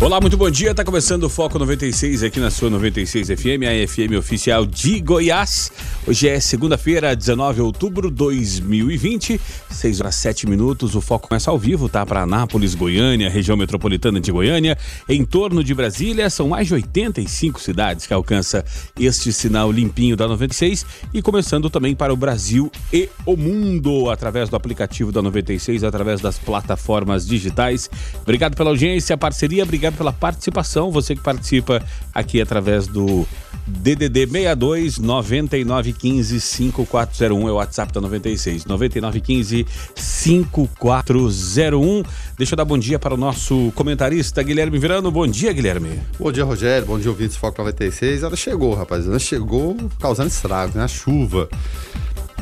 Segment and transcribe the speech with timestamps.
[0.00, 0.72] Olá, muito bom dia.
[0.72, 5.72] Tá começando o Foco 96 aqui na sua 96 FM, a FM oficial de Goiás.
[6.06, 10.94] Hoje é segunda-feira, 19 de outubro de 2020, 6 horas 7 minutos.
[10.94, 12.06] O Foco começa ao vivo, tá?
[12.06, 16.30] Para Anápolis, Goiânia, região metropolitana de Goiânia, em torno de Brasília.
[16.30, 18.64] São mais de 85 cidades que alcança
[18.98, 24.48] este sinal limpinho da 96 e começando também para o Brasil e o mundo através
[24.48, 27.90] do aplicativo da 96, através das plataformas digitais.
[28.22, 30.90] Obrigado pela audiência, parceria, obrigado pela participação.
[30.90, 31.82] Você que participa
[32.14, 33.26] aqui através do
[33.68, 38.64] DDD 62 9915 5401 é o WhatsApp da 96.
[38.64, 42.02] 9915 5401.
[42.36, 45.10] Deixa eu dar bom dia para o nosso comentarista Guilherme Virano.
[45.10, 46.00] Bom dia, Guilherme.
[46.18, 46.86] Bom dia, Rogério.
[46.86, 48.22] Bom dia, ouvintes Foco 96.
[48.22, 49.06] Ela chegou, rapaz.
[49.06, 50.84] Ela chegou causando estragos, né?
[50.84, 51.48] A chuva.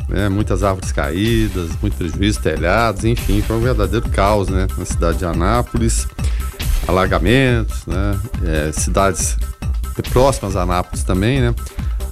[0.07, 0.29] Né?
[0.29, 4.65] Muitas árvores caídas, muito prejuízo, telhados, enfim, foi um verdadeiro caos, né?
[4.77, 6.07] Na cidade de Anápolis
[6.87, 8.19] alagamentos, né?
[8.45, 9.37] É, cidades
[10.11, 11.55] próximas a Anápolis também, né?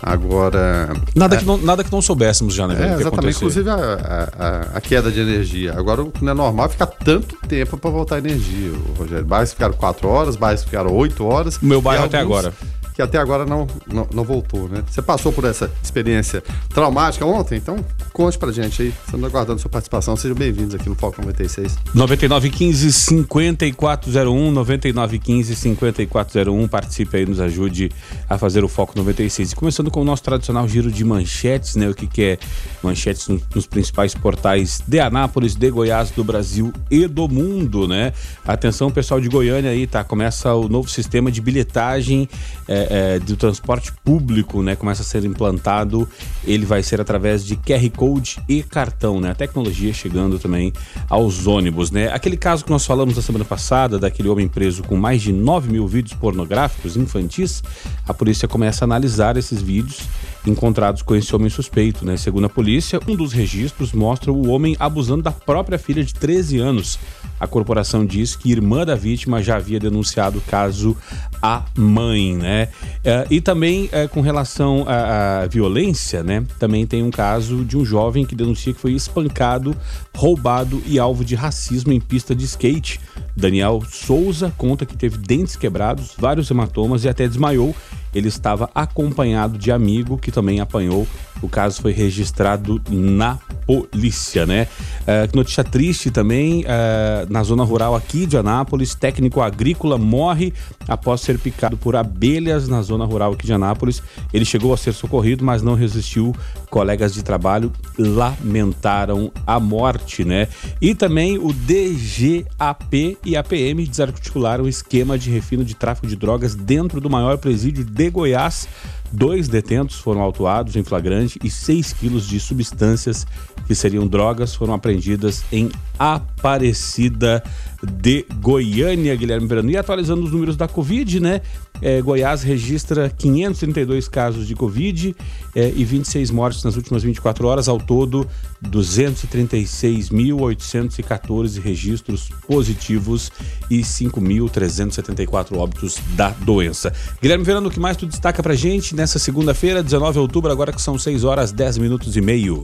[0.02, 0.94] Agora.
[1.16, 2.76] Nada, é, que não, nada que não soubéssemos já, né?
[2.76, 5.74] É, exatamente, inclusive a, a, a, queda de energia.
[5.76, 9.26] Agora o que não é normal é ficar tanto tempo para voltar a energia, Rogério.
[9.26, 11.58] Bairros ficaram 4 horas, bairros ficaram 8 horas.
[11.58, 12.54] O meu bairro até agora
[12.96, 14.82] que até agora não, não, não, voltou, né?
[14.90, 16.42] Você passou por essa experiência
[16.74, 17.76] traumática ontem, então
[18.14, 18.94] conte pra gente aí.
[19.06, 20.16] Estamos aguardando sua participação.
[20.16, 21.78] Sejam bem-vindos aqui no Foco 96.
[21.94, 27.92] 9915 5401 9915 5401 participe aí, nos ajude
[28.30, 29.52] a fazer o Foco 96.
[29.52, 31.90] E começando com o nosso tradicional giro de manchetes, né?
[31.90, 32.38] O que, que é
[32.82, 38.14] manchetes nos, principais portais de Anápolis, de Goiás, do Brasil e do mundo, né?
[38.48, 40.02] Atenção, pessoal de Goiânia aí, tá?
[40.02, 42.30] Começa o novo sistema de bilhetagem.
[42.70, 46.08] É, é, do transporte público, né, começa a ser implantado,
[46.44, 49.32] ele vai ser através de QR Code e cartão, né?
[49.32, 50.72] A tecnologia chegando também
[51.10, 52.12] aos ônibus, né?
[52.12, 55.72] Aquele caso que nós falamos na semana passada, daquele homem preso com mais de 9
[55.72, 57.64] mil vídeos pornográficos infantis,
[58.08, 60.02] a polícia começa a analisar esses vídeos
[60.46, 62.18] encontrados com esse homem suspeito, né?
[62.18, 66.60] Segundo a polícia, um dos registros mostra o homem abusando da própria filha de 13
[66.60, 67.00] anos.
[67.40, 70.96] A corporação diz que irmã da vítima já havia denunciado o caso
[71.42, 72.70] à mãe, né?
[73.04, 76.46] É, e também é, com relação à, à, violência, né?
[76.60, 79.76] Também tem um caso de um jovem que denuncia que foi espancado,
[80.16, 83.00] roubado e alvo de racismo em pista de skate.
[83.36, 87.76] Daniel Souza conta que teve dentes quebrados, vários hematomas e até desmaiou
[88.16, 91.06] ele estava acompanhado de amigo que também apanhou.
[91.42, 93.38] O caso foi registrado na
[93.68, 94.68] polícia, né?
[95.02, 100.54] Uh, notícia triste também, uh, na zona rural aqui de Anápolis, técnico agrícola morre
[100.88, 104.02] após ser picado por abelhas na zona rural aqui de Anápolis.
[104.34, 106.36] Ele chegou a ser socorrido, mas não resistiu.
[106.70, 110.48] Colegas de trabalho lamentaram a morte, né?
[110.82, 116.16] E também o DGAP e a PM desarticularam o esquema de refino de tráfico de
[116.16, 118.68] drogas dentro do maior presídio de Goiás.
[119.16, 123.26] Dois detentos foram autuados em flagrante e 6 quilos de substâncias
[123.66, 127.42] que seriam drogas foram apreendidas em Aparecida
[127.82, 129.72] de Goiânia, Guilherme Verano.
[129.72, 131.42] E atualizando os números da Covid, né?
[131.82, 135.14] É, Goiás registra 532 casos de Covid
[135.56, 137.68] é, e 26 mortes nas últimas 24 horas.
[137.68, 138.28] Ao todo,
[138.66, 143.32] 236.814 registros positivos
[143.70, 146.94] e 5.374 óbitos da doença.
[147.22, 150.72] Guilherme Verano, o que mais tu destaca pra gente nessa segunda-feira, 19 de outubro, agora
[150.72, 152.64] que são 6 horas 10 minutos e meio?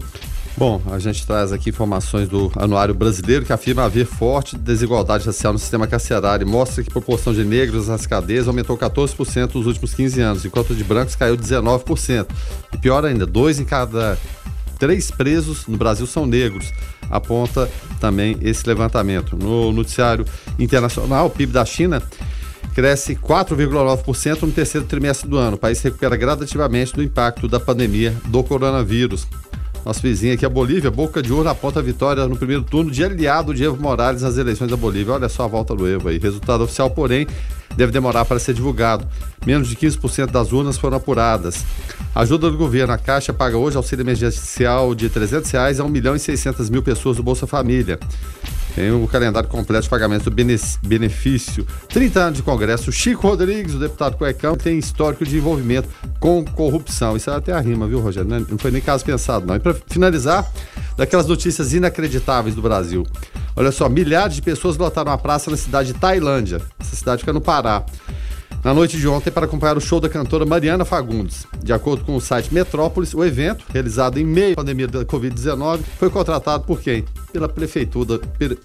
[0.57, 5.53] Bom, a gente traz aqui informações do Anuário Brasileiro que afirma haver forte desigualdade racial
[5.53, 9.65] no sistema carcerário e mostra que a proporção de negros nas cadeias aumentou 14% nos
[9.65, 12.27] últimos 15 anos, enquanto de brancos caiu 19%.
[12.73, 14.17] E pior ainda, dois em cada
[14.77, 16.73] três presos no Brasil são negros,
[17.09, 17.69] aponta
[17.99, 19.37] também esse levantamento.
[19.37, 20.25] No noticiário
[20.57, 22.01] internacional, o PIB da China
[22.73, 25.55] cresce 4,9% no terceiro trimestre do ano.
[25.55, 29.27] O país recupera gradativamente do impacto da pandemia do coronavírus.
[29.85, 33.03] Nosso vizinho aqui, a Bolívia, Boca de Ouro aponta a vitória no primeiro turno de
[33.03, 35.13] aliado de Evo Morales nas eleições da Bolívia.
[35.13, 36.19] Olha só a volta do Evo aí.
[36.19, 37.25] Resultado oficial, porém,
[37.75, 39.07] deve demorar para ser divulgado.
[39.45, 41.65] Menos de 15% das urnas foram apuradas.
[42.13, 45.89] A ajuda do governo, a Caixa paga hoje auxílio emergencial de 300 reais a 1
[45.89, 47.99] milhão e 600 mil pessoas do Bolsa Família.
[48.75, 50.35] Tem o calendário completo de pagamento do
[50.83, 51.65] benefício.
[51.89, 52.91] 30 anos de Congresso.
[52.91, 55.89] Chico Rodrigues, o deputado Cuecão, tem histórico de envolvimento
[56.19, 57.17] com corrupção.
[57.17, 58.29] Isso é até a rima, viu, Rogério?
[58.29, 59.55] Não foi nem caso pensado, não.
[59.55, 60.49] E para finalizar,
[60.95, 63.05] daquelas notícias inacreditáveis do Brasil.
[63.55, 66.61] Olha só, milhares de pessoas lotaram a praça na cidade de Tailândia.
[66.79, 67.85] Essa cidade fica no Pará
[68.63, 71.47] na noite de ontem para acompanhar o show da cantora Mariana Fagundes.
[71.63, 75.79] De acordo com o site Metrópolis, o evento, realizado em meio à pandemia da Covid-19,
[75.97, 77.05] foi contratado por quem?
[77.33, 78.19] Pela prefeitura,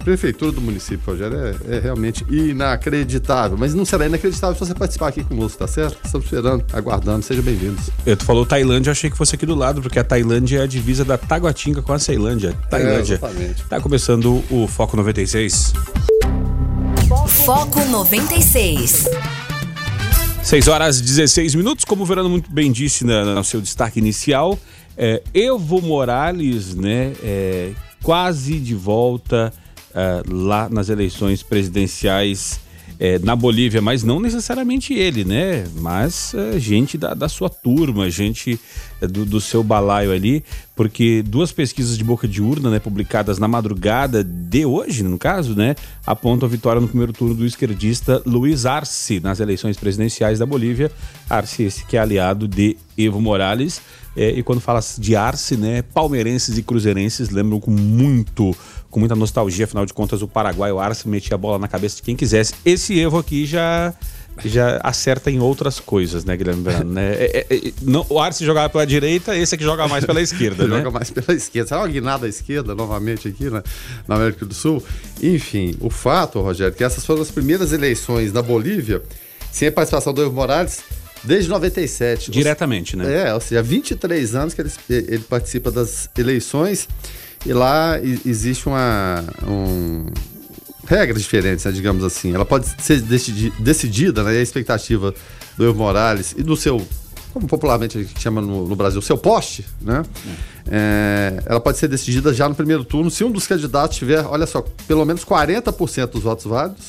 [0.04, 1.36] prefeitura do município, Rogério.
[1.38, 3.56] É, é, realmente inacreditável.
[3.56, 5.98] Mas não será inacreditável se você participar aqui conosco, tá certo?
[6.04, 7.22] Estamos esperando, aguardando.
[7.22, 7.90] Sejam bem-vindos.
[8.04, 10.62] Eu, tu falou Tailândia, eu achei que fosse aqui do lado, porque a Tailândia é
[10.62, 12.54] a divisa da Taguatinga com a Ceilândia.
[12.68, 13.14] Tailândia.
[13.14, 13.64] É, exatamente.
[13.64, 15.72] Tá começando o Foco 96.
[17.44, 19.08] Foco 96.
[20.46, 24.56] 6 horas e 16 minutos, como o Verano muito bem disse no seu destaque inicial,
[24.96, 29.52] é, Evo Morales, né, é, quase de volta
[29.92, 32.60] é, lá nas eleições presidenciais
[32.98, 35.66] é, na Bolívia, mas não necessariamente ele, né?
[35.76, 38.58] Mas é, gente da, da, sua turma, gente
[39.00, 40.42] é, do, do, seu balaio ali,
[40.74, 45.54] porque duas pesquisas de boca de urna, né, publicadas na madrugada de hoje, no caso,
[45.54, 45.76] né,
[46.06, 50.90] apontam a vitória no primeiro turno do esquerdista Luiz Arce nas eleições presidenciais da Bolívia.
[51.28, 53.80] Arce, esse que é aliado de Evo Morales.
[54.16, 58.56] É, e quando fala de Arce, né, palmeirenses e cruzeirenses lembram com muito
[58.96, 61.96] com muita nostalgia, afinal de contas o Paraguai, o Arce metia a bola na cabeça
[61.96, 62.54] de quem quisesse.
[62.64, 63.92] Esse Evo aqui já
[64.42, 66.92] já acerta em outras coisas, né, Guilherme Verano?
[66.92, 67.14] Né?
[67.14, 70.66] É, é, é, não, o Arce jogava pela direita, esse aqui joga mais pela esquerda,
[70.66, 70.76] né?
[70.80, 71.68] Joga mais pela esquerda.
[71.68, 73.62] Será uma guinada à esquerda, novamente, aqui na,
[74.08, 74.82] na América do Sul?
[75.22, 79.02] Enfim, o fato, Rogério, que essas foram as primeiras eleições na Bolívia
[79.52, 80.80] sem a participação do Evo Morales
[81.22, 82.30] desde 97.
[82.30, 83.28] Diretamente, né?
[83.28, 86.88] É, ou seja, há 23 anos que ele, ele participa das eleições
[87.46, 89.24] e lá existe uma.
[89.46, 90.06] Um,
[90.86, 92.34] regras diferentes, né, digamos assim.
[92.34, 93.00] Ela pode ser
[93.58, 95.14] decidida, né, a expectativa
[95.56, 96.84] do Evo Morales e do seu,
[97.32, 100.04] como popularmente a gente chama no, no Brasil, seu poste, né?
[100.68, 104.46] É, ela pode ser decidida já no primeiro turno se um dos candidatos tiver, olha
[104.46, 106.86] só, pelo menos 40% dos votos válidos,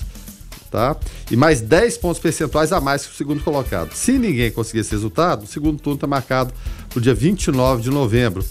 [0.72, 0.96] tá?
[1.32, 3.94] E mais 10 pontos percentuais a mais que o segundo colocado.
[3.94, 6.54] Se ninguém conseguir esse resultado, o segundo turno está marcado
[6.90, 8.44] para o dia 29 de novembro.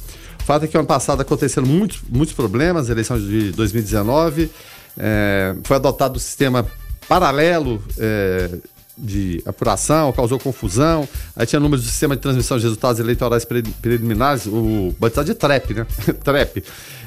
[0.46, 4.48] Fato é que ano passado aconteceram muitos, muitos problemas, eleição de 2019,
[4.96, 6.64] é, foi adotado o um sistema
[7.08, 8.50] paralelo é,
[8.96, 11.08] de apuração, causou confusão.
[11.34, 15.75] Aí tinha números do sistema de transmissão de resultados eleitorais preliminares, o batizado de TREP,
[15.75, 15.87] né?
[16.22, 16.62] TREP.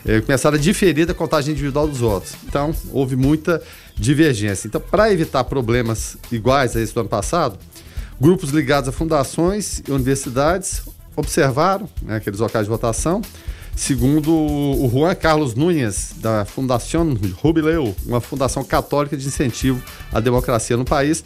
[0.06, 2.34] É, começaram a diferir a contagem individual dos votos.
[2.46, 3.62] Então, houve muita
[3.96, 4.68] divergência.
[4.68, 7.58] Então, para evitar problemas iguais a esse do ano passado,
[8.20, 10.82] grupos ligados a fundações e universidades
[11.20, 13.22] observaram né, aqueles locais de votação.
[13.76, 19.82] Segundo o Juan Carlos Nunes, da Fundação Rubileu, uma fundação católica de incentivo
[20.12, 21.24] à democracia no país.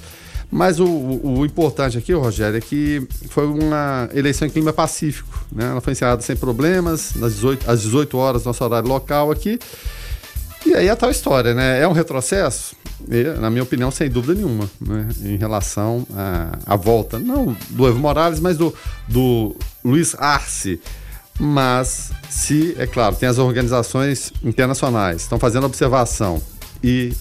[0.52, 5.44] Mas o, o, o, importante aqui, Rogério, é que foi uma eleição em clima pacífico.
[5.52, 5.66] Né?
[5.66, 9.58] Ela foi encerrada sem problemas, nas 18, às 18 horas, nosso horário local aqui.
[10.66, 11.82] E aí a tal história, né?
[11.82, 12.76] É um retrocesso?
[13.40, 15.10] Na minha opinião, sem dúvida nenhuma, né?
[15.24, 18.74] em relação à, à volta, não do Evo Morales, mas do,
[19.10, 20.80] do Luiz Arce.
[21.38, 26.42] Mas, se, é claro, tem as organizações internacionais, estão fazendo observação
[26.82, 27.12] e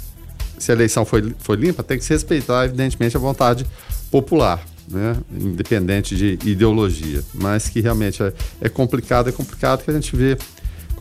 [0.58, 3.66] se a eleição foi, foi limpa, tem que se respeitar, evidentemente, a vontade
[4.10, 5.16] popular, né?
[5.32, 7.22] independente de ideologia.
[7.34, 10.38] Mas que realmente é, é complicado, é complicado que a gente vê,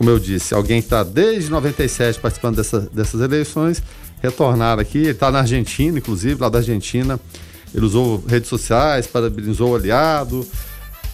[0.02, 3.80] como eu disse, alguém está desde 97 participando dessa, dessas eleições,
[4.20, 7.20] retornar aqui, ele está na Argentina, inclusive, lá da Argentina,
[7.72, 10.44] ele usou redes sociais, parabenizou o aliado,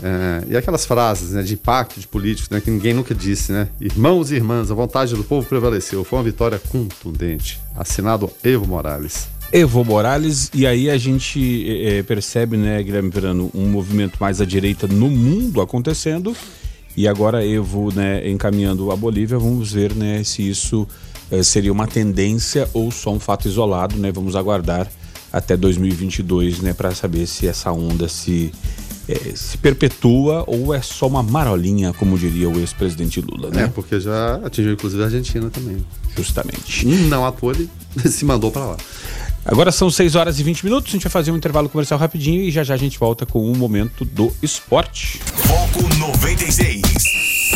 [0.03, 3.69] é, e aquelas frases né, de impacto de políticos né, que ninguém nunca disse, né?
[3.79, 6.03] Irmãos e irmãs, a vontade do povo prevaleceu.
[6.03, 7.61] Foi uma vitória contundente.
[7.77, 9.29] Assinado Evo Morales.
[9.53, 14.47] Evo Morales, e aí a gente é, percebe, né, Guilherme Verano, um movimento mais à
[14.47, 16.35] direita no mundo acontecendo,
[16.97, 20.87] e agora Evo, né, encaminhando a Bolívia, vamos ver, né, se isso
[21.31, 24.91] é, seria uma tendência ou só um fato isolado, né, vamos aguardar
[25.33, 28.53] até 2022, né, para saber se essa onda se
[29.09, 33.65] é, se perpetua ou é só uma marolinha, como diria o ex-presidente Lula, né?
[33.65, 35.79] É, porque já atingiu inclusive a Argentina também.
[36.15, 36.87] Justamente.
[36.87, 37.71] Não ele
[38.11, 38.77] se mandou para lá.
[39.49, 42.43] Agora são 6 horas e 20 minutos, a gente vai fazer um intervalo comercial rapidinho
[42.43, 45.19] e já já a gente volta com o momento do esporte.
[45.21, 46.83] Foco 96.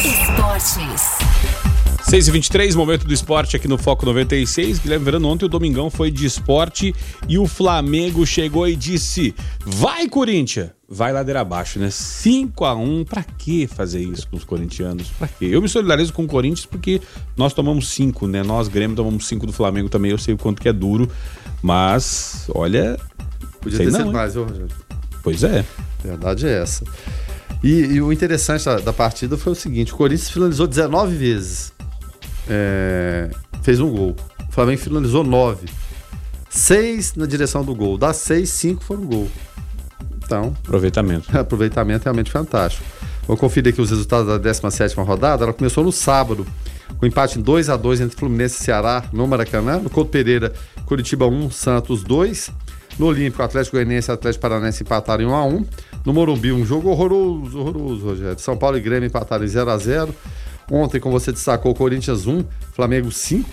[0.03, 1.19] Esportes.
[2.09, 4.79] 6 e 23 momento do esporte aqui no Foco 96.
[4.79, 6.95] Guilherme Verano, ontem o Domingão foi de esporte
[7.29, 9.35] e o Flamengo chegou e disse:
[9.65, 10.71] Vai, Corinthians!
[10.89, 11.89] Vai ladeira abaixo, né?
[11.91, 15.09] 5 a 1 Pra que fazer isso com os corintianos?
[15.19, 15.47] Pra quê?
[15.51, 17.01] Eu me solidarizo com o Corinthians porque
[17.35, 18.43] nós tomamos 5, né?
[18.43, 20.11] Nós, Grêmio, tomamos 5 do Flamengo também.
[20.11, 21.11] Eu sei o quanto que é duro,
[21.63, 22.99] mas olha.
[23.61, 24.13] Podia ter não, sido hein?
[24.13, 24.69] mais, viu, Rogério?
[25.23, 25.65] Pois é.
[26.03, 26.85] Verdade é essa.
[27.63, 31.73] E, e o interessante da, da, partida foi o seguinte: o Corinthians finalizou 19 vezes.
[32.49, 33.31] É,
[33.63, 34.17] fez um gol.
[34.49, 35.69] O Flamengo finalizou 9.
[36.51, 37.97] Seis na direção do gol.
[37.97, 39.29] Das seis, cinco foram gol.
[40.17, 40.55] Então.
[40.65, 41.29] Aproveitamento.
[41.39, 42.85] Aproveitamento realmente fantástico.
[43.27, 45.45] Vou conferir aqui os resultados da 17 rodada.
[45.45, 46.45] Ela começou no sábado,
[46.99, 49.79] com empate em 2 a 2 entre Fluminense e Ceará no Maracanã.
[49.79, 50.53] No Couto Pereira,
[50.87, 52.51] Curitiba 1, Santos 2.
[52.99, 55.67] No Olímpico, Atlético Goianiense e Atlético Paranaense empataram em 1 a 1
[56.05, 58.39] No Morumbi, um jogo horroroso, horroroso, Rogério.
[58.39, 60.15] São Paulo e Grêmio empataram em 0 a 0
[60.71, 63.49] Ontem, como você destacou, Corinthians 1, Flamengo 5.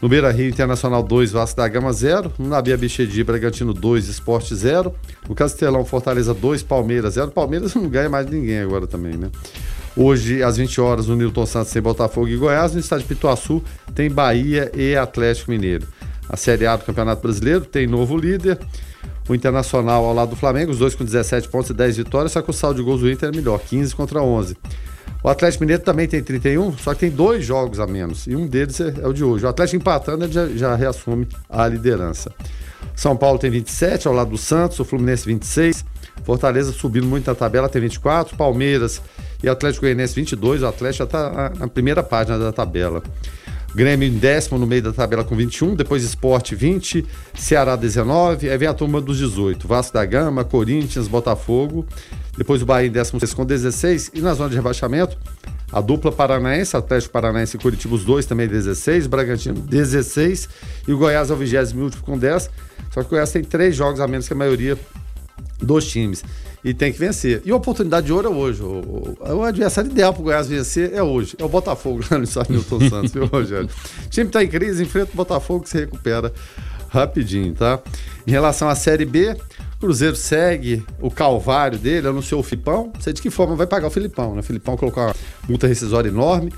[0.00, 2.32] No Beira Rio, Internacional 2, Vasco da Gama 0.
[2.38, 4.94] No Nabia Bichedi, Bragantino 2, Esporte 0.
[5.28, 7.32] No Castelão, Fortaleza 2, Palmeiras 0.
[7.32, 9.30] Palmeiras não ganha mais ninguém agora também, né?
[10.00, 12.72] Hoje, às 20 horas, no Nilton Santos tem Botafogo e Goiás.
[12.72, 13.60] No estádio Pituaçu
[13.96, 15.88] tem Bahia e Atlético Mineiro.
[16.28, 18.60] A Série A do Campeonato Brasileiro tem novo líder.
[19.28, 22.40] O Internacional ao lado do Flamengo, os dois com 17 pontos e 10 vitórias, só
[22.40, 24.56] que o saldo de gols do Inter é melhor, 15 contra 11.
[25.20, 28.28] O Atlético Mineiro também tem 31, só que tem dois jogos a menos.
[28.28, 29.44] E um deles é, é o de hoje.
[29.46, 32.30] O Atlético empatando, ele já, já, reassume a liderança.
[32.94, 34.78] São Paulo tem 27, ao lado do Santos.
[34.78, 35.84] O Fluminense 26.
[36.22, 38.36] Fortaleza subindo muito na tabela, tem 24.
[38.36, 39.02] Palmeiras
[39.42, 40.62] e Atlético Goianiense 22.
[40.62, 43.02] O Atlético já está na primeira página da tabela.
[43.74, 47.04] Grêmio em décimo no meio da tabela com 21, depois Esporte 20,
[47.34, 51.86] Ceará 19, aí vem a turma dos 18, Vasco da Gama, Corinthians, Botafogo,
[52.36, 55.18] depois o Bahia em 16 com 16, e na zona de rebaixamento,
[55.70, 60.48] a dupla paranaense, Atlético Paranaense e Curitiba, os dois também 16, Bragantino 16
[60.88, 62.50] e o Goiás é o 20 último com 10.
[62.90, 64.78] Só que o Goiás tem três jogos a menos que a maioria
[65.60, 66.24] dos times
[66.68, 67.40] e tem que vencer.
[67.46, 68.62] E a oportunidade de ouro é hoje.
[68.62, 71.34] O, o, o adversário ideal para o Goiás vencer é hoje.
[71.38, 73.70] É o Botafogo lá no Estado Milton Santos, viu, Rogério?
[74.04, 76.30] O time está em crise, enfrenta o Botafogo que se recupera
[76.90, 77.80] rapidinho, tá?
[78.26, 79.34] Em relação à Série B,
[79.76, 82.90] o Cruzeiro segue o calvário dele, anunciou o Filipão.
[82.92, 84.40] Não sei de que forma vai pagar o Filipão, né?
[84.40, 85.14] O Filipão colocou uma
[85.48, 86.52] multa rescisória enorme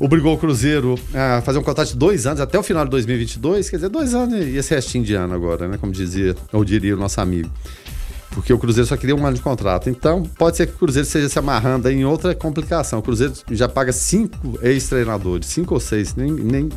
[0.00, 3.70] obrigou o Cruzeiro a fazer um contrato de dois anos, até o final de 2022,
[3.70, 5.78] quer dizer, dois anos e esse restinho de ano agora, né?
[5.78, 7.48] Como dizia, ou diria o nosso amigo
[8.32, 9.88] porque o Cruzeiro só queria um ano de contrato.
[9.88, 12.98] Então, pode ser que o Cruzeiro esteja se amarrando em outra complicação.
[12.98, 16.68] O Cruzeiro já paga cinco ex-treinadores, cinco ou seis, nem, nem,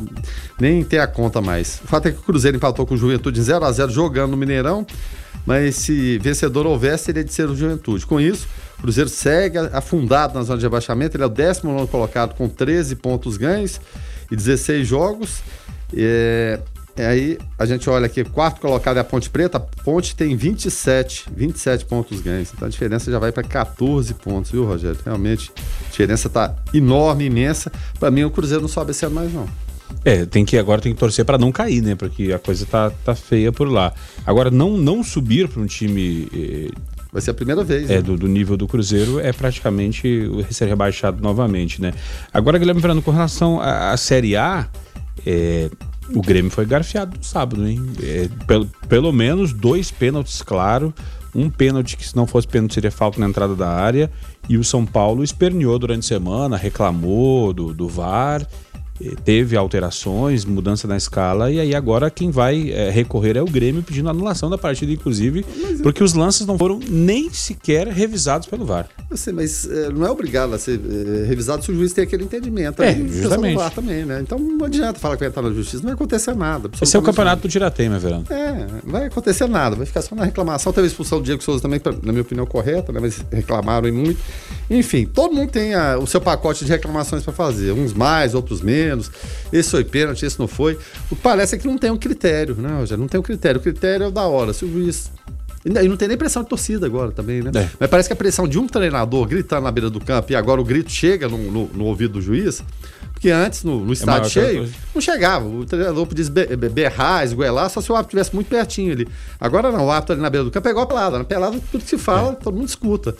[0.60, 1.80] nem tem a conta mais.
[1.84, 4.32] O fato é que o Cruzeiro empatou com o Juventude em 0 a 0 jogando
[4.32, 4.86] no Mineirão,
[5.44, 8.04] mas se vencedor houvesse, seria de ser o Juventude.
[8.06, 8.46] Com isso,
[8.78, 12.96] o Cruzeiro segue afundado na zona de abaixamento, ele é o 19 colocado com 13
[12.96, 13.80] pontos ganhos
[14.30, 15.40] e 16 jogos.
[15.96, 16.60] É,
[17.04, 21.26] aí a gente olha aqui, quarto colocado é a Ponte Preta, a Ponte tem 27,
[21.34, 22.52] 27 pontos ganhos.
[22.54, 24.98] Então a diferença já vai para 14 pontos, viu, Rogério?
[25.04, 25.52] Realmente
[25.86, 27.70] a diferença está enorme, imensa.
[27.98, 29.48] Para mim o Cruzeiro não sobe esse ano mais não.
[30.04, 31.94] É, tem que agora tem que torcer para não cair, né?
[31.94, 33.92] Porque a coisa tá, tá feia por lá.
[34.24, 36.70] Agora não não subir para um time eh,
[37.12, 37.88] Vai ser a primeira vez.
[37.88, 38.02] É, né?
[38.02, 41.94] do, do, nível do Cruzeiro é praticamente ser rebaixado novamente, né?
[42.30, 44.68] Agora, Guilherme Fernando, com relação à, à Série A,
[45.24, 45.70] é,
[46.14, 47.80] o Grêmio foi garfiado no sábado, hein?
[48.02, 50.94] É, pelo, pelo menos dois pênaltis, claro.
[51.34, 54.10] Um pênalti que, se não fosse pênalti, seria falta na entrada da área.
[54.48, 58.46] E o São Paulo esperneou durante a semana, reclamou do, do VAR
[59.24, 63.82] teve alterações, mudança na escala, e aí agora quem vai é, recorrer é o Grêmio
[63.82, 68.64] pedindo anulação da partida, inclusive, mas porque os lances não foram nem sequer revisados pelo
[68.64, 68.88] VAR.
[69.10, 72.04] Eu sei, mas é, não é obrigado a ser é, revisado se o juiz tem
[72.04, 72.82] aquele entendimento.
[72.82, 73.56] É, justamente.
[73.56, 74.20] VAR também, né?
[74.20, 76.70] Então não adianta falar que vai entrar na justiça, não vai acontecer nada.
[76.80, 78.24] Esse é o campeonato do Tiratema, Verano.
[78.30, 80.72] É, não vai acontecer nada, vai ficar só na reclamação.
[80.72, 83.00] Teve a expulsão do Diego Souza também, na minha opinião, correta, né?
[83.00, 84.20] Mas reclamaram muito.
[84.68, 88.60] Enfim, todo mundo tem a, o seu pacote de reclamações para fazer, uns mais, outros
[88.60, 89.10] menos menos,
[89.52, 90.78] esse foi pênalti, esse não foi.
[91.10, 93.00] O parece é que não tem um critério, né, Rogério?
[93.00, 93.60] Não tem um critério.
[93.60, 94.52] O critério é o da hora.
[94.52, 95.10] Se o juiz.
[95.64, 97.50] E não tem nem pressão de torcida agora também, né?
[97.52, 97.68] É.
[97.80, 100.60] Mas parece que a pressão de um treinador gritando na beira do campo e agora
[100.60, 102.62] o grito chega no, no, no ouvido do juiz,
[103.12, 105.44] porque antes, no, no é estádio é cheio, não chegava.
[105.44, 106.24] O treinador podia
[106.70, 109.08] berrar, esgoelar, só se o árbitro estivesse muito pertinho ali.
[109.40, 111.18] Agora não, o árbitro ali na beira do campo é igual a pelada.
[111.18, 112.34] Na pelada, tudo que se fala, é.
[112.36, 113.16] todo mundo escuta.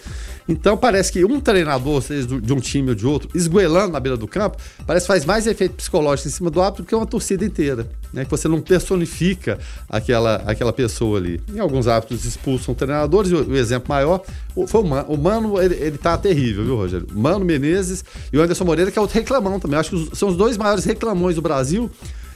[0.48, 4.16] Então parece que um treinador, seja de um time ou de outro, esgoelando na beira
[4.16, 7.06] do campo, parece que faz mais efeito psicológico em cima do árbitro do que uma
[7.06, 7.88] torcida inteira.
[8.12, 8.24] Né?
[8.24, 11.40] Que você não personifica aquela, aquela pessoa ali.
[11.52, 14.22] Em alguns árbitros expulsam treinadores, o, o exemplo maior
[14.66, 15.08] foi o Mano.
[15.08, 17.06] O Mano, ele, ele tá terrível, viu, Rogério?
[17.12, 19.78] Mano Menezes e o Anderson Moreira, que é outro reclamão também.
[19.78, 21.90] Acho que os, são os dois maiores reclamões do Brasil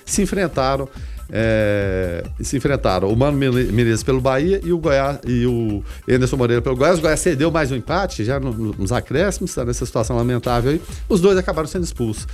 [0.04, 0.88] se enfrentaram
[1.32, 6.62] é, se enfrentaram o Mano Menezes pelo Bahia e o Goiás e o Anderson Moreira
[6.62, 6.98] pelo Goiás.
[6.98, 10.82] O Goiás cedeu mais um empate já nos acréscimos, tá nessa situação lamentável aí.
[11.08, 12.26] Os dois acabaram sendo expulsos.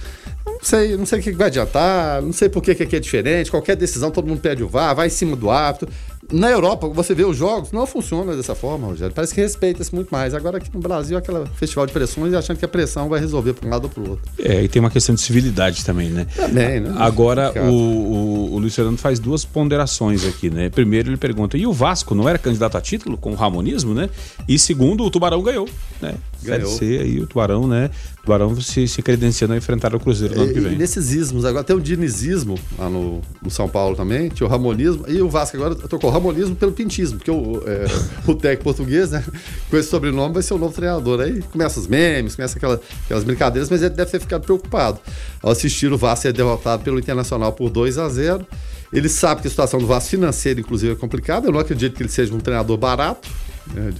[0.44, 3.00] Não sei, não sei o que vai adiantar, não sei por que, que aqui é
[3.00, 3.50] diferente.
[3.50, 5.88] Qualquer decisão, todo mundo pede o VAR, vai em cima do árbitro.
[6.32, 9.14] Na Europa, você vê os jogos, não funciona dessa forma, Rogério.
[9.14, 10.34] Parece que respeita-se muito mais.
[10.34, 13.66] Agora aqui no Brasil, aquela festival de pressões, achando que a pressão vai resolver para
[13.66, 14.24] um lado ou para o outro.
[14.38, 16.26] É, e tem uma questão de civilidade também, né?
[16.34, 16.94] Também, né?
[16.98, 20.68] Agora, o, o, o Luiz Fernando faz duas ponderações aqui, né?
[20.70, 24.10] Primeiro, ele pergunta: e o Vasco não era candidato a título com o Ramonismo, né?
[24.48, 25.68] E segundo, o Tubarão ganhou,
[26.00, 26.14] né?
[26.42, 26.70] Ganhou.
[26.70, 27.90] Série C aí, o Tubarão, né?
[28.26, 30.72] O Tubarão se, se credenciando a enfrentar o Cruzeiro no ano que vem.
[30.72, 34.50] E nesses ismos, agora tem o dinizismo lá no, no São Paulo também, tinha o
[34.50, 37.86] Ramonismo, e o Vasco agora trocou o Ramonismo pelo Pintismo, porque o, é,
[38.26, 39.24] o técnico português, né?
[39.70, 41.20] Com esse sobrenome vai ser o novo treinador.
[41.20, 44.98] Aí começa os memes, começa aquela, aquelas brincadeiras, mas ele deve ter ficado preocupado
[45.40, 48.46] ao assistir o Vasco ser derrotado pelo Internacional por 2 a 0
[48.92, 51.46] ele sabe que a situação do Vasco financeira, inclusive, é complicada.
[51.46, 53.28] Eu não acredito que ele seja um treinador barato,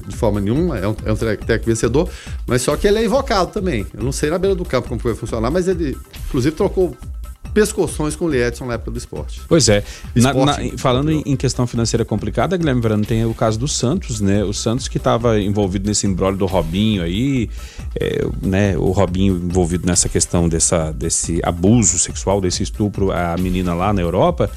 [0.07, 0.79] de forma nenhuma.
[0.79, 2.09] É um, é um técnico vencedor,
[2.47, 3.87] mas só que ele é invocado também.
[3.95, 5.97] Eu não sei na beira do campo como vai funcionar, mas ele,
[6.29, 6.97] inclusive, trocou
[7.57, 9.41] pescoções com o Edson na época do esporte.
[9.49, 9.83] Pois é.
[10.15, 14.21] Na, na, falando em, em, questão financeira complicada, Guilherme Verano, tem o caso do Santos,
[14.21, 14.45] né?
[14.45, 17.49] O Santos que estava envolvido nesse embrólio do Robinho aí,
[17.99, 18.77] é, né?
[18.77, 24.03] O Robinho envolvido nessa questão dessa, desse abuso sexual, desse estupro à menina lá na
[24.03, 24.51] Europa.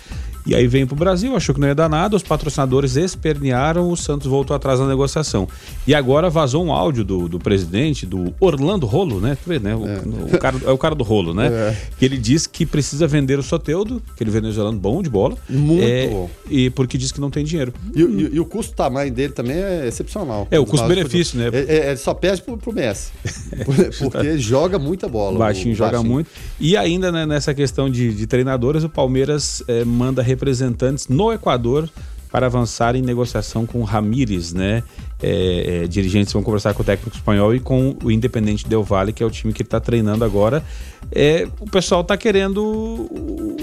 [0.46, 3.89] E aí veio para o Brasil, achou que não ia dar nada, os patrocinadores espernearam,
[3.89, 5.48] o Santos voltou atrás na negociação.
[5.86, 9.38] E agora vazou um áudio do, do presidente, do Orlando Rolo, né?
[9.41, 9.75] Tu vê, né?
[9.75, 10.36] O, é.
[10.36, 11.48] O, cara, é o cara do rolo, né?
[11.48, 11.77] É.
[11.98, 15.38] Que ele diz que precisa vender o Soteudo, aquele venezuelano bom de bola.
[15.50, 16.29] Muito é, bom.
[16.50, 17.74] E porque diz que não tem dinheiro.
[17.93, 20.48] E, e, e o custo tamanho dele também é excepcional.
[20.50, 21.50] É, o custo-benefício, né?
[21.53, 23.12] É, é, ele só perde pro, pro Messi.
[24.00, 25.36] porque joga muita bola.
[25.36, 26.13] O baixinho o joga baixinho.
[26.13, 26.29] muito.
[26.60, 31.89] E ainda né, nessa questão de, de treinadores, o Palmeiras é, manda representantes no Equador
[32.31, 34.83] para avançar em negociação com Ramírez, né?
[35.21, 39.12] É, é, dirigentes vão conversar com o técnico espanhol e com o Independente Del Valle,
[39.12, 40.63] que é o time que ele está treinando agora.
[41.12, 43.09] É, o pessoal está querendo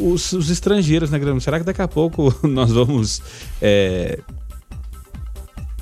[0.00, 1.40] os, os, estrangeiros, né, Guilherme?
[1.40, 3.22] Será que daqui a pouco nós vamos
[3.62, 4.18] é,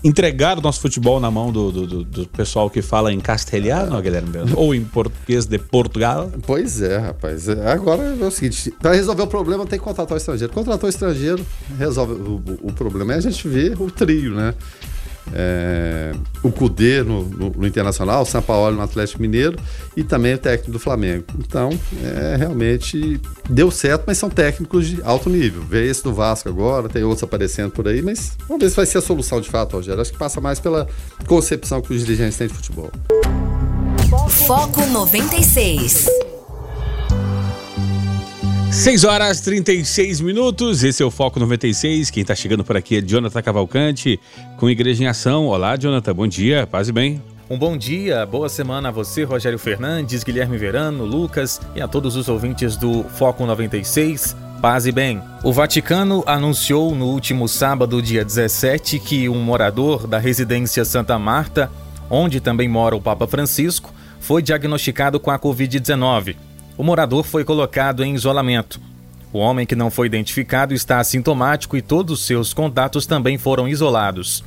[0.05, 4.53] entregar o nosso futebol na mão do, do, do pessoal que fala em castelhano, Guilherme?
[4.55, 6.31] Ou em português de Portugal?
[6.47, 7.49] Pois é, rapaz.
[7.49, 10.53] Agora é o seguinte: para resolver o problema tem que contratar o estrangeiro.
[10.53, 11.45] Contratar o estrangeiro
[11.79, 13.15] resolve o, o, o problema.
[13.15, 14.55] É a gente ver o trio, né?
[15.33, 19.59] É, o Cudê no, no, no, Internacional, o São Paulo no Atlético Mineiro
[19.97, 21.25] e também o técnico do Flamengo.
[21.39, 21.71] Então,
[22.03, 25.63] é, realmente deu certo, mas são técnicos de alto nível.
[25.63, 28.87] Vê esse do Vasco agora, tem outros aparecendo por aí, mas vamos ver se vai
[28.87, 30.01] ser a solução de fato, Rogério.
[30.01, 30.87] Acho que passa mais pela
[31.27, 32.91] concepção que os dirigentes têm de futebol.
[34.29, 36.24] Foco 96.
[38.75, 42.11] 6 horas 36 minutos, esse é o Foco 96.
[42.11, 44.19] Quem está chegando por aqui é Jonathan Cavalcante,
[44.57, 45.47] com Igreja em Ação.
[45.47, 47.23] Olá, Jonathan, bom dia, paz e bem.
[47.49, 52.17] Um bom dia, boa semana a você, Rogério Fernandes, Guilherme Verano, Lucas e a todos
[52.17, 54.37] os ouvintes do Foco 96.
[54.61, 55.23] Paz e bem.
[55.45, 61.71] O Vaticano anunciou no último sábado, dia 17, que um morador da residência Santa Marta,
[62.11, 66.35] onde também mora o Papa Francisco, foi diagnosticado com a Covid-19
[66.77, 68.81] o morador foi colocado em isolamento.
[69.33, 74.45] O homem que não foi identificado está assintomático e todos seus contatos também foram isolados.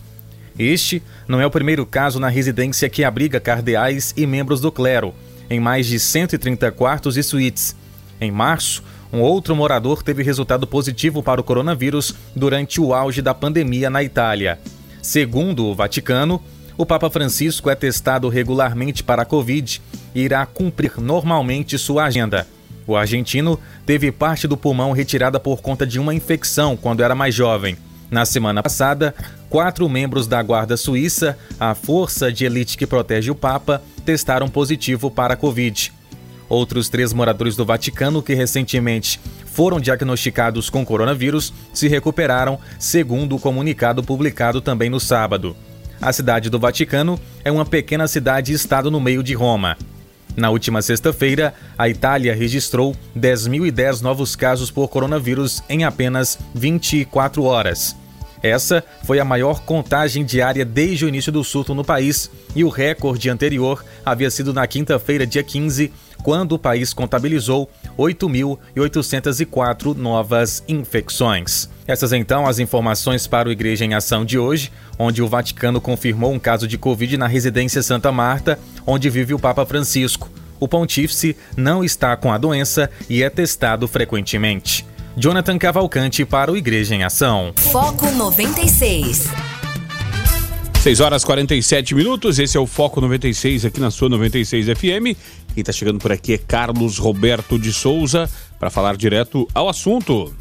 [0.58, 5.14] Este não é o primeiro caso na residência que abriga cardeais e membros do clero,
[5.50, 7.76] em mais de 130 quartos e suítes.
[8.20, 13.34] Em março, um outro morador teve resultado positivo para o coronavírus durante o auge da
[13.34, 14.60] pandemia na Itália.
[15.02, 16.42] Segundo o Vaticano,
[16.78, 19.82] o Papa Francisco é testado regularmente para a Covid
[20.14, 22.48] e irá cumprir normalmente sua agenda.
[22.86, 27.34] O argentino teve parte do pulmão retirada por conta de uma infecção quando era mais
[27.34, 27.76] jovem.
[28.12, 29.14] Na semana passada,
[29.50, 35.10] quatro membros da Guarda Suíça, a força de elite que protege o Papa, testaram positivo
[35.10, 35.92] para a Covid.
[36.48, 43.40] Outros três moradores do Vaticano que recentemente foram diagnosticados com coronavírus se recuperaram, segundo o
[43.40, 45.58] comunicado publicado também no sábado.
[46.02, 49.76] A cidade do Vaticano é uma pequena cidade-estado no meio de Roma.
[50.36, 57.96] Na última sexta-feira, a Itália registrou 10.010 novos casos por coronavírus em apenas 24 horas.
[58.44, 62.70] Essa foi a maior contagem diária desde o início do surto no país e o
[62.70, 71.68] recorde anterior havia sido na quinta-feira, dia 15, quando o país contabilizou 8.804 novas infecções.
[71.88, 76.34] Essas então as informações para o Igreja em Ação de hoje, onde o Vaticano confirmou
[76.34, 80.30] um caso de Covid na residência Santa Marta, onde vive o Papa Francisco.
[80.60, 84.86] O pontífice não está com a doença e é testado frequentemente.
[85.16, 87.54] Jonathan Cavalcante para o Igreja em Ação.
[87.56, 89.30] Foco 96.
[90.84, 95.18] 6 horas 47 minutos, esse é o Foco 96 aqui na sua 96 FM.
[95.54, 100.34] Quem está chegando por aqui é Carlos Roberto de Souza para falar direto ao assunto.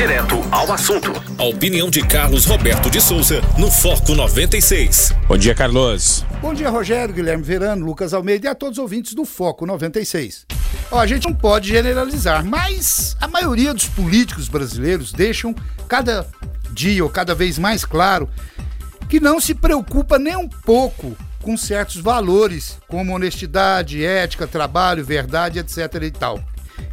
[0.00, 1.12] Direto ao assunto.
[1.36, 5.12] A opinião de Carlos Roberto de Souza no Foco 96.
[5.28, 6.24] Bom dia, Carlos.
[6.40, 10.46] Bom dia, Rogério, Guilherme Verano, Lucas Almeida e a todos os ouvintes do Foco 96.
[10.90, 15.54] Ó, a gente não pode generalizar, mas a maioria dos políticos brasileiros deixam
[15.86, 16.26] cada
[16.72, 18.26] dia ou cada vez mais claro
[19.06, 25.58] que não se preocupa nem um pouco com certos valores, como honestidade, ética, trabalho, verdade,
[25.58, 26.42] etc e tal.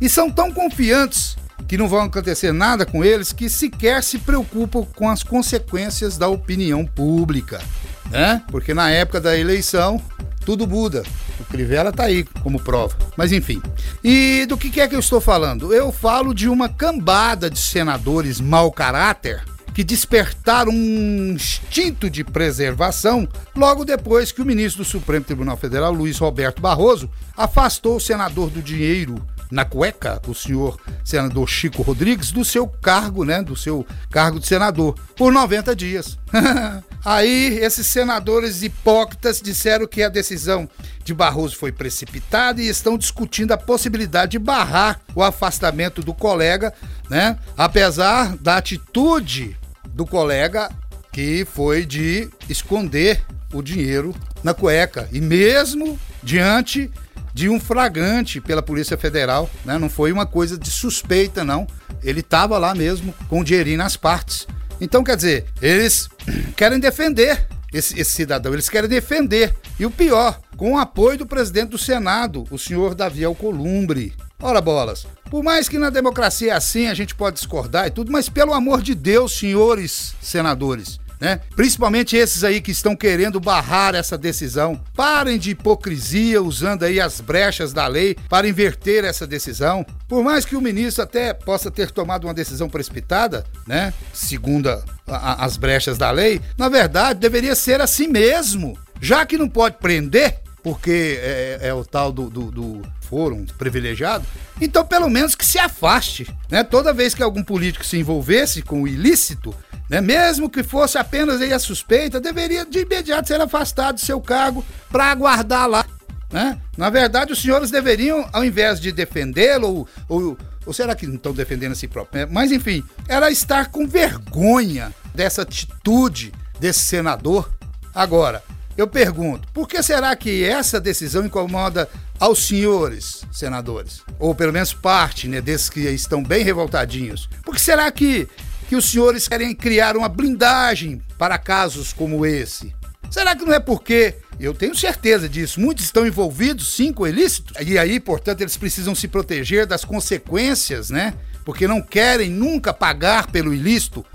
[0.01, 4.85] E são tão confiantes que não vão acontecer nada com eles que sequer se preocupam
[4.95, 7.61] com as consequências da opinião pública,
[8.09, 8.43] né?
[8.49, 10.01] Porque na época da eleição
[10.47, 11.03] tudo muda.
[11.41, 12.95] O Crivella tá aí como prova.
[13.17, 13.61] Mas enfim.
[14.01, 15.73] E do que é que eu estou falando?
[15.73, 19.43] Eu falo de uma cambada de senadores mau caráter
[19.73, 25.91] que despertaram um instinto de preservação logo depois que o ministro do Supremo Tribunal Federal,
[25.91, 32.31] Luiz Roberto Barroso, afastou o senador do dinheiro na cueca, o senhor senador Chico Rodrigues,
[32.31, 36.17] do seu cargo, né, do seu cargo de senador, por 90 dias.
[37.05, 40.69] Aí, esses senadores hipócritas disseram que a decisão
[41.03, 46.73] de Barroso foi precipitada e estão discutindo a possibilidade de barrar o afastamento do colega,
[47.09, 49.55] né, apesar da atitude
[49.87, 50.69] do colega
[51.11, 55.09] que foi de esconder o dinheiro na cueca.
[55.11, 56.91] E mesmo diante
[57.37, 59.77] de um flagrante pela Polícia Federal, né?
[59.77, 61.67] Não foi uma coisa de suspeita, não.
[62.01, 64.47] Ele estava lá mesmo com o dinheirinho nas partes.
[64.81, 66.09] Então, quer dizer, eles
[66.57, 69.53] querem defender esse, esse, cidadão, eles querem defender.
[69.79, 74.15] E o pior, com o apoio do presidente do Senado, o senhor Davi Alcolumbre.
[74.41, 78.11] Ora bolas, por mais que na democracia é assim, a gente pode discordar e tudo,
[78.11, 81.39] mas pelo amor de Deus, senhores senadores, né?
[81.55, 84.81] Principalmente esses aí que estão querendo barrar essa decisão.
[84.95, 89.85] Parem de hipocrisia usando aí as brechas da lei para inverter essa decisão.
[90.07, 93.93] Por mais que o ministro até possa ter tomado uma decisão precipitada, né?
[94.13, 98.77] Segundo a, a, as brechas da lei, na verdade deveria ser assim mesmo.
[99.01, 104.25] Já que não pode prender, porque é, é o tal do, do, do fórum privilegiado,
[104.59, 106.27] então pelo menos que se afaste.
[106.49, 106.63] Né?
[106.63, 109.55] Toda vez que algum político se envolvesse com o ilícito,
[109.89, 110.01] né?
[110.01, 114.65] Mesmo que fosse apenas aí a suspeita, deveria de imediato ser afastado do seu cargo
[114.89, 115.85] para aguardar lá.
[116.31, 116.59] Né?
[116.75, 121.15] Na verdade, os senhores deveriam, ao invés de defendê-lo, ou, ou, ou, será que não
[121.15, 122.21] estão defendendo a si próprio?
[122.21, 122.27] Né?
[122.29, 127.49] Mas enfim, era estar com vergonha dessa atitude desse senador.
[127.95, 128.43] Agora,
[128.77, 134.03] eu pergunto, por que será que essa decisão incomoda aos senhores senadores?
[134.19, 137.27] Ou pelo menos parte né, desses que estão bem revoltadinhos?
[137.43, 138.27] Por que será que
[138.67, 142.75] que os senhores querem criar uma blindagem para casos como esse?
[143.09, 147.55] Será que não é porque, eu tenho certeza disso, muitos estão envolvidos sim com ilícitos?
[147.65, 151.13] E aí, portanto, eles precisam se proteger das consequências, né?
[151.45, 154.05] Porque não querem nunca pagar pelo ilícito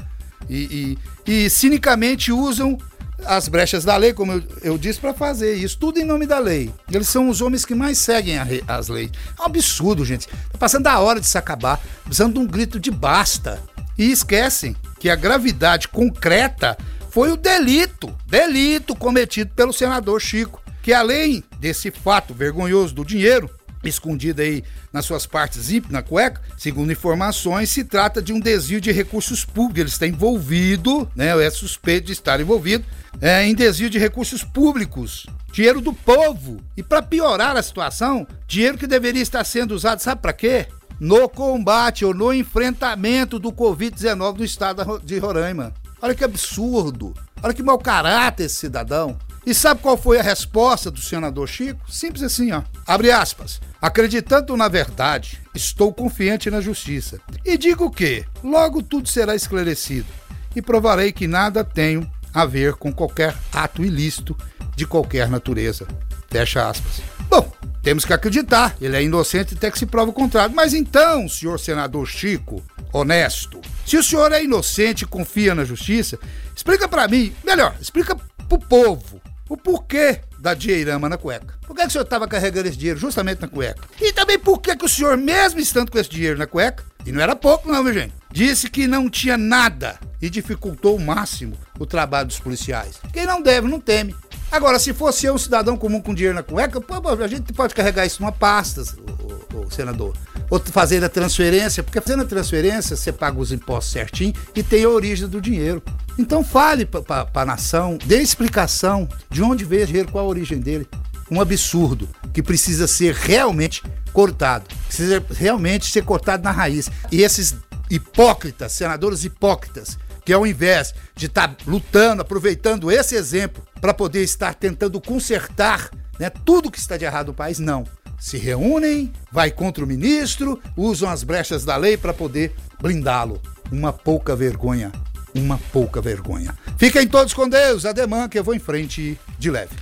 [0.49, 2.77] e, e, e cinicamente usam
[3.25, 5.79] as brechas da lei, como eu, eu disse, para fazer isso.
[5.79, 6.71] Tudo em nome da lei.
[6.91, 9.11] Eles são os homens que mais seguem a, as leis.
[9.39, 10.27] É um absurdo, gente.
[10.27, 11.81] Tá passando da hora de se acabar.
[12.05, 13.63] Precisando de um grito de basta.
[14.03, 16.77] E esquecem que a gravidade concreta
[17.09, 23.49] foi o delito, delito cometido pelo senador Chico, que além desse fato vergonhoso do dinheiro,
[23.85, 28.81] escondido aí nas suas partes íntimas, na cueca, segundo informações, se trata de um desvio
[28.81, 29.79] de recursos públicos.
[29.79, 32.85] Ele está envolvido, né, é suspeito de estar envolvido
[33.21, 36.61] é, em desvio de recursos públicos, dinheiro do povo.
[36.77, 40.67] E para piorar a situação, dinheiro que deveria estar sendo usado, sabe para quê?
[41.03, 45.75] No combate ou no enfrentamento do Covid-19 no estado de Roraima.
[46.01, 47.13] Olha que absurdo.
[47.43, 49.19] Olha que mau caráter esse cidadão.
[49.45, 51.91] E sabe qual foi a resposta do senador Chico?
[51.91, 52.63] Simples assim, ó.
[52.87, 53.61] Abre aspas.
[53.81, 57.19] Acreditando na verdade, estou confiante na justiça.
[57.45, 60.07] E digo que logo tudo será esclarecido
[60.55, 64.37] e provarei que nada tenho a ver com qualquer ato ilícito
[64.77, 65.85] de qualquer natureza.
[66.31, 67.03] Fecha aspas.
[67.33, 67.51] Bom,
[67.83, 70.55] temos que acreditar, ele é inocente até que se prova o contrário.
[70.55, 76.19] Mas então, senhor senador Chico, honesto, se o senhor é inocente e confia na justiça,
[76.55, 78.15] explica para mim, melhor, explica
[78.47, 79.19] pro povo
[79.49, 81.55] o porquê da dinheirama na cueca.
[81.67, 83.83] Por que, que o senhor estava carregando esse dinheiro justamente na cueca?
[83.99, 87.13] E também por que, que o senhor, mesmo estando com esse dinheiro na cueca, e
[87.13, 91.57] não era pouco não, meu gente, disse que não tinha nada e dificultou o máximo
[91.79, 93.01] o trabalho dos policiais.
[93.11, 94.15] Quem não deve, não teme.
[94.53, 96.79] Agora, se fosse eu, um cidadão comum com dinheiro na cueca,
[97.25, 100.15] a gente pode carregar isso numa pasta, o, o, o senador.
[100.51, 104.85] Ou fazer a transferência, porque fazendo a transferência, você paga os impostos certinho e tem
[104.85, 105.83] a origem do dinheiro.
[106.19, 110.61] Então fale para a nação, dê explicação de onde veio o dinheiro, qual a origem
[110.61, 110.87] dele.
[111.31, 114.67] Um absurdo que precisa ser realmente cortado.
[114.87, 116.91] Precisa realmente ser cortado na raiz.
[117.11, 117.57] E esses
[117.89, 124.23] hipócritas, senadores hipócritas, que ao invés de estar tá lutando, aproveitando esse exemplo para poder
[124.23, 127.85] estar tentando consertar né, tudo que está de errado no país, não.
[128.19, 133.41] Se reúnem, vai contra o ministro, usam as brechas da lei para poder blindá-lo.
[133.71, 134.93] Uma pouca vergonha.
[135.35, 136.55] Uma pouca vergonha.
[136.79, 139.75] Fiquem todos com Deus, ademã que eu vou em frente de leve.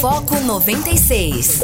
[0.00, 1.60] Foco 96.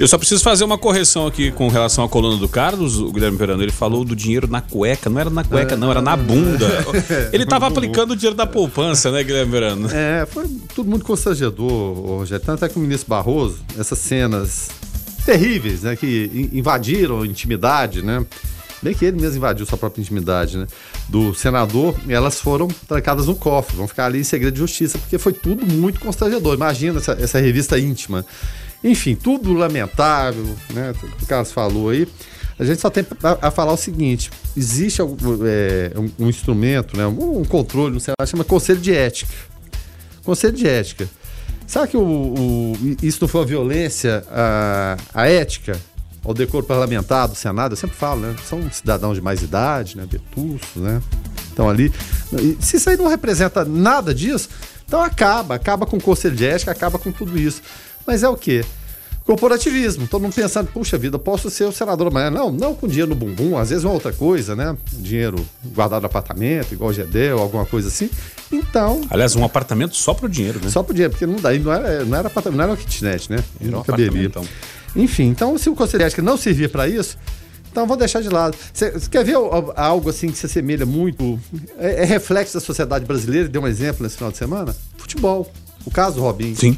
[0.00, 3.36] Eu só preciso fazer uma correção aqui com relação à coluna do Carlos, o Guilherme
[3.36, 3.62] Verano.
[3.62, 5.10] Ele falou do dinheiro na cueca.
[5.10, 6.66] Não era na cueca, não, era na bunda.
[7.34, 9.90] Ele estava aplicando o dinheiro da poupança, né, Guilherme Verano?
[9.92, 12.42] É, foi tudo muito constrangedor, Rogério.
[12.42, 14.70] Tanto é que o ministro Barroso, essas cenas
[15.26, 18.24] terríveis, né, que invadiram a intimidade, né?
[18.82, 20.66] Bem que ele mesmo invadiu sua própria intimidade, né?
[21.10, 25.18] Do senador, elas foram trancadas no cofre, vão ficar ali em segredo de justiça, porque
[25.18, 26.54] foi tudo muito constrangedor.
[26.54, 28.24] Imagina essa, essa revista íntima.
[28.82, 30.94] Enfim, tudo lamentável, né?
[31.22, 32.08] O Carlos falou aí.
[32.58, 33.06] A gente só tem
[33.40, 38.26] a, falar o seguinte: existe é, um, um, instrumento, né, um, controle, não sei lá,
[38.26, 39.32] chama Conselho de Ética.
[40.22, 41.08] Conselho de Ética.
[41.66, 45.80] Sabe que o, o, isso não foi uma violência à, à ética,
[46.22, 47.72] ao decoro parlamentar do Senado?
[47.72, 48.36] Eu sempre falo, né?
[48.44, 50.04] São cidadãos de mais idade, né?
[50.06, 51.00] Vetustos, né?
[51.48, 51.90] Estão ali.
[52.60, 54.50] Se isso aí não representa nada disso,
[54.86, 57.62] então acaba, acaba com o Conselho de Ética, acaba com tudo isso.
[58.06, 58.64] Mas é o quê?
[59.24, 60.08] Corporativismo.
[60.08, 62.30] Todo mundo pensando, puxa vida, posso ser o senador amanhã.
[62.30, 64.76] Não, não com dinheiro no bumbum, às vezes é outra coisa, né?
[64.92, 68.10] Dinheiro guardado no apartamento, igual Gedel, alguma coisa assim.
[68.50, 69.02] Então.
[69.08, 70.70] Aliás, um apartamento só pro dinheiro, né?
[70.70, 73.30] Só pro dinheiro, porque não daí não era, não era apartamento, não era uma kitnet,
[73.30, 73.44] né?
[73.60, 74.26] Não, não caberia.
[74.26, 74.44] Então.
[74.96, 77.16] Enfim, então se o Conselho de Ética não servir para isso,
[77.70, 78.56] então vou deixar de lado.
[78.72, 79.36] Você quer ver
[79.76, 81.38] algo assim que se assemelha muito?
[81.78, 84.74] É, é reflexo da sociedade brasileira, deu um exemplo nesse final de semana?
[84.96, 85.50] Futebol.
[85.84, 86.56] O caso do Robinho.
[86.56, 86.76] Sim.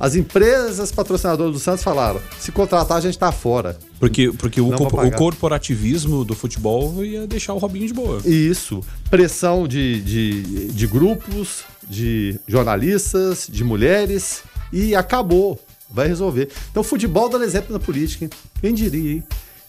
[0.00, 3.78] As empresas patrocinadoras do Santos falaram: se contratar, a gente tá fora.
[3.98, 8.22] Porque, porque o, o, corporativismo do futebol ia deixar o Robinho de boa.
[8.24, 8.80] Isso.
[9.10, 14.42] Pressão de, de, de grupos, de jornalistas, de mulheres.
[14.72, 15.60] E acabou.
[15.90, 16.48] Vai resolver.
[16.70, 18.30] Então, futebol dá exemplo na política, hein?
[18.60, 19.24] Quem diria, hein?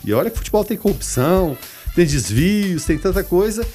[0.06, 1.58] E olha que futebol tem corrupção,
[1.96, 3.66] tem desvios, tem tanta coisa.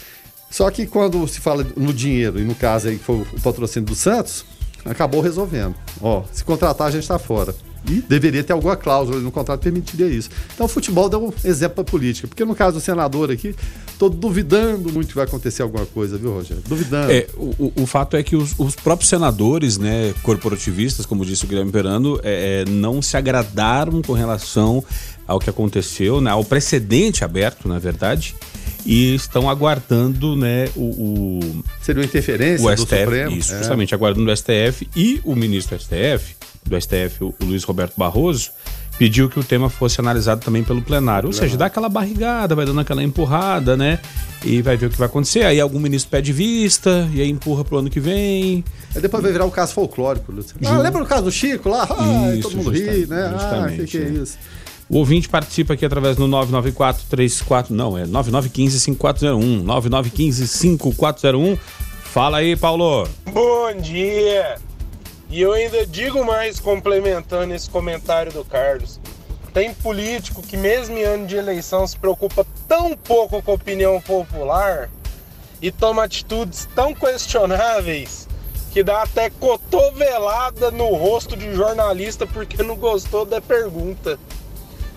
[0.48, 3.88] Só que quando se fala no dinheiro, e no caso aí que foi o patrocínio
[3.88, 4.44] do Santos,
[4.90, 5.74] acabou resolvendo.
[6.00, 7.54] Ó, se contratar, a gente está fora.
[7.88, 10.28] E deveria ter alguma cláusula no contrato que permitiria isso.
[10.52, 12.26] Então o futebol deu um exemplo para política.
[12.26, 13.54] Porque no caso do senador aqui,
[13.86, 16.62] estou duvidando muito que vai acontecer alguma coisa, viu, Rogério?
[16.66, 17.12] Duvidando.
[17.12, 21.48] É, o, o fato é que os, os, próprios senadores, né, corporativistas, como disse o
[21.48, 24.82] Guilherme Perano, é, é, não se agradaram com relação
[25.26, 28.34] ao que aconteceu, né, ao precedente aberto, na verdade
[28.86, 33.58] e estão aguardando né, o, o seria uma interferência o STF, do Supremo isso, é.
[33.58, 38.50] justamente aguardando o STF e o ministro STF do STF o, Luiz Roberto Barroso
[38.98, 42.64] pediu que o tema fosse analisado também pelo plenário, ou seja, dá aquela barrigada, vai
[42.64, 44.00] dando aquela empurrada, né?
[44.42, 45.42] E vai ver o que vai acontecer.
[45.42, 48.64] Aí algum ministro pede vista, e aí empurra pro ano que vem.
[48.94, 50.32] Aí depois vai virar um caso folclórico.
[50.64, 51.86] Ah, lembra o caso do Chico lá?
[51.90, 53.34] Ah, isso, todo mundo ri, né?
[53.34, 54.38] Ah, que, que é, é isso?
[54.88, 61.58] O ouvinte participa aqui através do 99434, não, é 9915-5401, 9915-5401.
[62.04, 63.08] Fala aí, Paulo.
[63.32, 64.58] Bom dia.
[65.28, 69.00] E eu ainda digo mais, complementando esse comentário do Carlos.
[69.52, 74.00] Tem político que, mesmo em ano de eleição, se preocupa tão pouco com a opinião
[74.00, 74.88] popular
[75.60, 78.28] e toma atitudes tão questionáveis
[78.72, 84.16] que dá até cotovelada no rosto de jornalista porque não gostou da pergunta.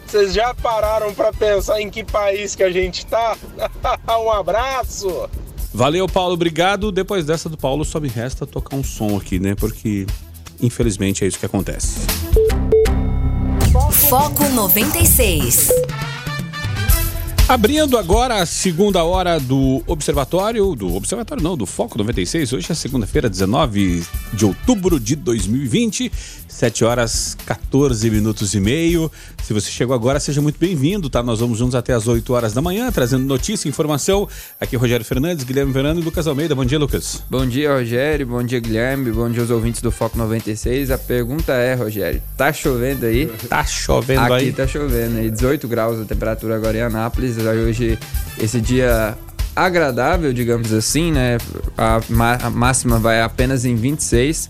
[0.09, 3.37] Vocês já pararam para pensar em que país que a gente tá?
[4.19, 5.29] um abraço!
[5.71, 6.91] Valeu, Paulo, obrigado.
[6.91, 9.53] Depois dessa do Paulo, só me resta tocar um som aqui, né?
[9.53, 10.07] Porque,
[10.59, 11.99] infelizmente, é isso que acontece.
[14.09, 15.69] Foco 96.
[17.49, 22.53] Abrindo agora a segunda hora do Observatório, do Observatório não, do Foco 96.
[22.53, 26.11] Hoje é segunda-feira, 19 de outubro de 2020.
[26.59, 29.09] 7 horas 14 minutos e meio.
[29.43, 31.23] Se você chegou agora, seja muito bem-vindo, tá?
[31.23, 34.27] Nós vamos juntos até as 8 horas da manhã, trazendo notícia, informação.
[34.59, 36.53] Aqui é Rogério Fernandes, Guilherme Verano e Lucas Almeida.
[36.53, 37.23] Bom dia, Lucas.
[37.29, 38.27] Bom dia, Rogério.
[38.27, 39.11] Bom dia, Guilherme.
[39.11, 40.91] Bom dia aos ouvintes do Foco 96.
[40.91, 43.27] A pergunta é, Rogério, tá chovendo aí?
[43.47, 44.47] Tá chovendo Aqui aí?
[44.49, 45.31] Aqui tá chovendo aí.
[45.31, 47.38] 18 graus a temperatura agora em Anápolis.
[47.43, 47.97] Hoje,
[48.37, 49.17] esse dia
[49.55, 51.37] agradável, digamos assim, né?
[51.77, 54.49] A, máxima vai apenas em 26.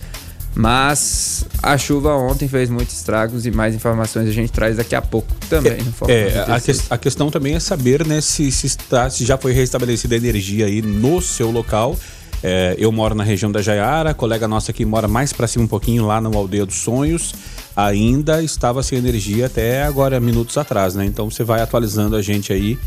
[0.56, 5.02] Mas a chuva ontem fez muitos estragos e mais informações a gente traz daqui a
[5.02, 5.78] pouco também.
[6.08, 9.38] É, é a, que, a, questão também é saber né, se, se, está, se já
[9.38, 11.96] foi restabelecida a energia aí no seu local.
[12.42, 15.68] É, eu moro na região da Jaiara, colega nossa aqui mora mais para cima um
[15.68, 17.34] pouquinho lá no Aldeia dos Sonhos.
[17.76, 21.06] Ainda estava sem energia até agora, minutos atrás, né?
[21.06, 22.78] Então você vai atualizando a gente aí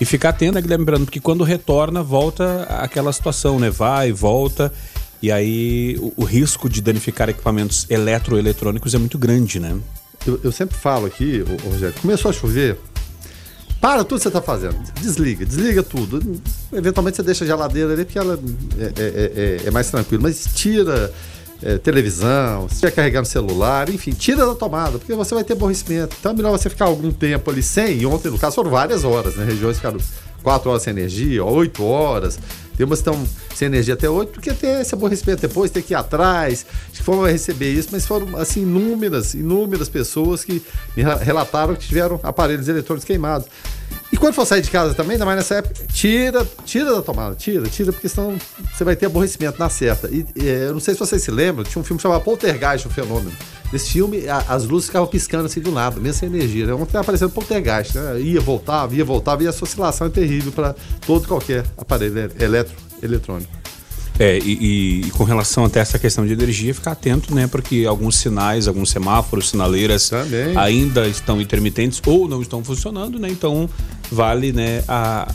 [0.00, 1.04] e ficar atento, né, Guilherme Brando?
[1.04, 3.70] Porque quando retorna, volta aquela situação, né?
[3.70, 4.72] Vai, volta.
[5.20, 9.78] E aí o, o risco de danificar equipamentos eletroeletrônicos é muito grande, né?
[10.26, 12.78] Eu, eu sempre falo aqui, Rogério, começou a chover,
[13.82, 14.76] para tudo que você está fazendo.
[15.00, 16.40] Desliga, desliga tudo.
[16.72, 18.38] Eventualmente você deixa a geladeira ali porque ela
[18.78, 19.32] é, é,
[19.64, 20.22] é, é mais tranquila.
[20.22, 21.12] Mas tira
[21.62, 26.16] é, televisão, se estiver carregando celular, enfim, tira da tomada, porque você vai ter aborrecimento.
[26.18, 29.04] Então é melhor você ficar algum tempo ali sem, e ontem, no caso, foram várias
[29.04, 29.44] horas, né?
[29.44, 29.98] Regiões ficaram
[30.42, 32.38] 4 horas sem energia, 8 horas.
[32.76, 35.92] Tem umas que estão sem energia até 8, porque tem esse aborrecimento depois, tem que
[35.92, 36.66] ir atrás.
[36.88, 40.62] Acho que foram receber isso, mas foram, assim, inúmeras, inúmeras pessoas que
[40.96, 43.46] me relataram que tiveram aparelhos eletrônicos queimados.
[44.22, 47.68] Quando for sair de casa também, ainda mais nessa época, tira, tira da tomada, tira,
[47.68, 48.38] tira, porque senão
[48.72, 50.08] você vai ter aborrecimento na certa.
[50.08, 52.90] E é, eu não sei se vocês se lembram, tinha um filme chamado Poltergeist, o
[52.90, 53.32] fenômeno.
[53.72, 56.66] Nesse filme, a, as luzes ficavam piscando assim do nada, mesmo sem energia.
[56.66, 56.72] Né?
[56.72, 58.20] Ontem aparecendo poltergeist, né?
[58.20, 60.72] Ia, voltava, ia, voltava, e essa oscilação é terrível para
[61.04, 63.61] todo qualquer aparelho eletro, eletrônico.
[64.18, 67.46] É, e, e, com relação até essa questão de energia, ficar atento, né?
[67.46, 70.56] Porque alguns sinais, alguns semáforos, sinaleiras Também.
[70.56, 73.28] ainda estão intermitentes ou não estão funcionando, né?
[73.30, 73.68] Então
[74.10, 75.32] vale, né, a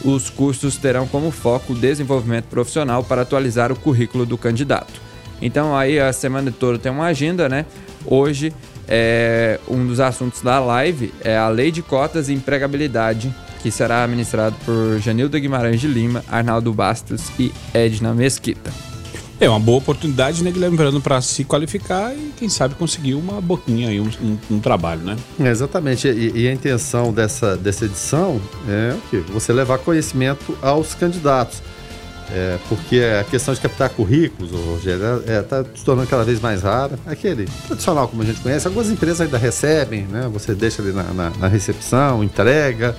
[0.04, 4.94] os cursos terão como foco o desenvolvimento profissional para atualizar o currículo do candidato.
[5.42, 7.66] Então, aí a semana toda tem uma agenda, né?
[8.06, 8.54] Hoje,
[8.88, 13.34] é, um dos assuntos da live é a Lei de Cotas e Empregabilidade
[13.66, 18.72] que será ministrado por Janilda Guimarães de Lima, Arnaldo Bastos e Edna Mesquita.
[19.40, 23.42] É uma boa oportunidade, né, Guilherme Verano, para se qualificar e, quem sabe, conseguir uma
[23.42, 25.18] boquinha aí, um, um, um trabalho, né?
[25.40, 26.08] É, exatamente.
[26.08, 29.24] E, e, a intenção dessa, dessa edição é o quê?
[29.34, 31.64] Você levar conhecimento aos candidatos.
[32.32, 36.40] É, porque a questão de captar currículos, Rogério, está é, tá se tornando cada vez
[36.40, 37.00] mais rara.
[37.08, 40.30] Aquele tradicional, como a gente conhece, algumas empresas ainda recebem, né?
[40.32, 42.96] Você deixa ali na, na, na recepção, entrega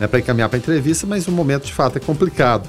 [0.00, 2.66] né, para encaminhar para entrevista, mas o momento de fato é complicado.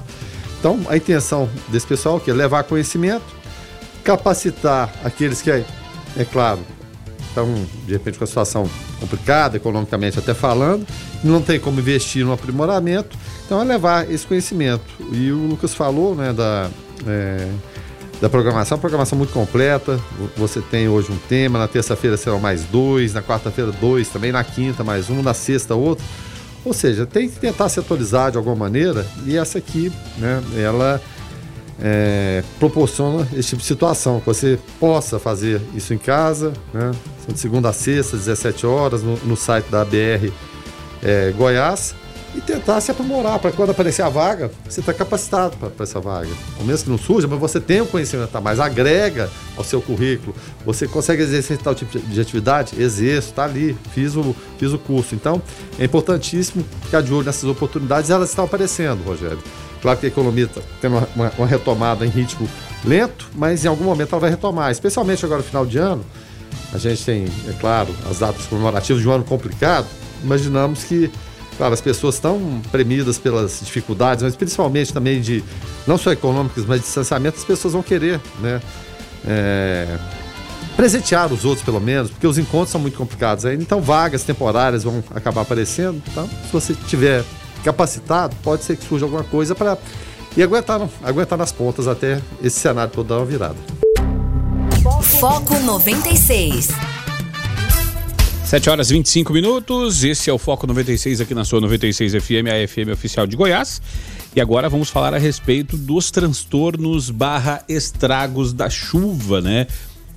[0.58, 3.24] Então, a intenção desse pessoal é levar conhecimento,
[4.04, 5.64] capacitar aqueles que, é,
[6.16, 6.60] é claro,
[7.28, 7.52] estão
[7.86, 8.68] de repente com a situação
[9.00, 10.86] complicada, economicamente até falando,
[11.24, 14.84] não tem como investir no aprimoramento, então é levar esse conhecimento.
[15.10, 16.70] E o Lucas falou né, da,
[17.06, 17.48] é,
[18.20, 19.98] da programação, programação muito completa.
[20.36, 24.44] Você tem hoje um tema, na terça-feira serão mais dois, na quarta-feira dois, também na
[24.44, 26.04] quinta mais um, na sexta outro.
[26.64, 31.00] Ou seja, tem que tentar se atualizar de alguma maneira e essa aqui, né, ela
[31.80, 36.92] é, proporciona esse tipo de situação, que você possa fazer isso em casa, né,
[37.26, 40.30] de segunda a sexta, 17 horas, no, no site da BR
[41.02, 41.96] é, Goiás,
[42.34, 46.30] e tentar se aprimorar para quando aparecer a vaga, você está capacitado para essa vaga.
[46.58, 49.82] Ao mesmo que não surja, mas você tem o conhecimento a mais, agrega ao seu
[49.82, 50.34] currículo.
[50.64, 52.80] Você consegue exercer tal tipo de atividade?
[52.80, 55.14] Exerço, está ali, fiz o, fiz o curso.
[55.14, 55.42] Então,
[55.78, 59.38] é importantíssimo ficar de olho nessas oportunidades elas estão aparecendo, Rogério.
[59.82, 62.48] Claro que a economia está tendo uma, uma retomada em ritmo
[62.84, 66.04] lento, mas em algum momento ela vai retomar, especialmente agora no final de ano.
[66.72, 69.86] A gente tem, é claro, as datas comemorativas de um ano complicado.
[70.22, 71.10] Imaginamos que
[71.62, 75.44] Claro, as pessoas estão premidas pelas dificuldades, mas principalmente também de,
[75.86, 78.60] não só econômicas, mas de distanciamento, as pessoas vão querer, né?
[79.24, 79.96] É,
[80.74, 83.46] presentear os outros, pelo menos, porque os encontros são muito complicados.
[83.46, 86.02] Aí, então, vagas temporárias vão acabar aparecendo.
[86.10, 87.22] Então, se você tiver
[87.62, 89.78] capacitado, pode ser que surja alguma coisa para.
[90.36, 93.54] E aguentar, aguentar nas pontas até esse cenário todo dar uma virada.
[95.20, 96.91] Foco 96.
[98.52, 100.04] 7 horas e 25 minutos.
[100.04, 103.80] Esse é o Foco 96 aqui na sua 96 FM, a FM oficial de Goiás.
[104.36, 109.66] E agora vamos falar a respeito dos transtornos barra estragos da chuva, né?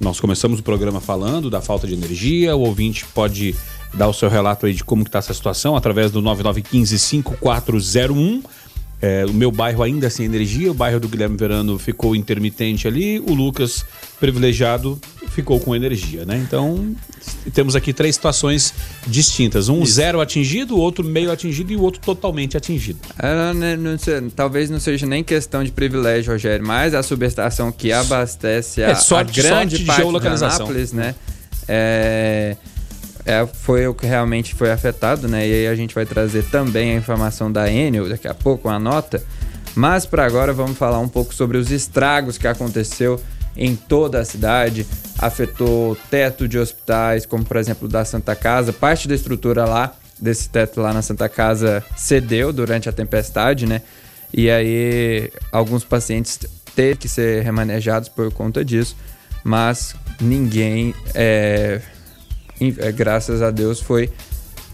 [0.01, 2.57] Nós começamos o programa falando da falta de energia.
[2.57, 3.55] O ouvinte pode
[3.93, 8.43] dar o seu relato aí de como está essa situação através do 9915 5401.
[9.01, 13.19] É, o meu bairro ainda sem energia, o bairro do Guilherme Verano ficou intermitente ali,
[13.19, 13.85] o Lucas
[14.19, 16.37] privilegiado ficou com energia, né?
[16.37, 16.95] Então
[17.53, 18.73] temos aqui três situações
[19.05, 19.93] distintas: um Isso.
[19.93, 22.99] zero atingido, o outro meio atingido e o outro totalmente atingido.
[23.19, 27.91] É, não, não, talvez não seja nem questão de privilégio, Rogério, mas a subestação que
[27.91, 31.15] abastece a, é, sorte, a grande sorte parte de, de Anápolis, né?
[31.67, 32.55] É,
[33.25, 35.47] é, foi o que realmente foi afetado, né?
[35.47, 38.77] E aí a gente vai trazer também a informação da Enel daqui a pouco, uma
[38.77, 39.21] nota.
[39.75, 43.19] Mas para agora vamos falar um pouco sobre os estragos que aconteceu
[43.57, 44.85] em toda a cidade,
[45.17, 50.49] afetou teto de hospitais, como por exemplo da Santa Casa, parte da estrutura lá desse
[50.49, 53.81] teto lá na Santa Casa cedeu durante a tempestade, né?
[54.33, 56.39] E aí alguns pacientes
[56.75, 58.95] teve que ser remanejados por conta disso,
[59.43, 61.81] mas ninguém é,
[62.95, 64.09] graças a Deus, foi,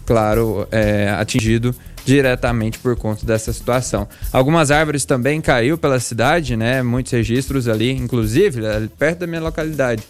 [0.05, 1.75] claro, é, atingido
[2.05, 4.07] diretamente por conta dessa situação.
[4.31, 6.81] Algumas árvores também caiu pela cidade, né?
[6.81, 10.03] Muitos registros ali, inclusive ali perto da minha localidade,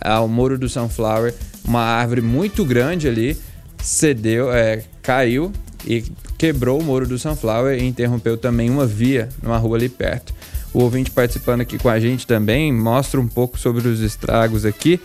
[0.00, 3.36] ao Muro do Sunflower, uma árvore muito grande ali
[3.82, 5.52] cedeu, é, caiu
[5.86, 6.02] e
[6.38, 10.34] quebrou o Muro do Sunflower e interrompeu também uma via numa rua ali perto.
[10.72, 15.00] O ouvinte participando aqui com a gente também mostra um pouco sobre os estragos aqui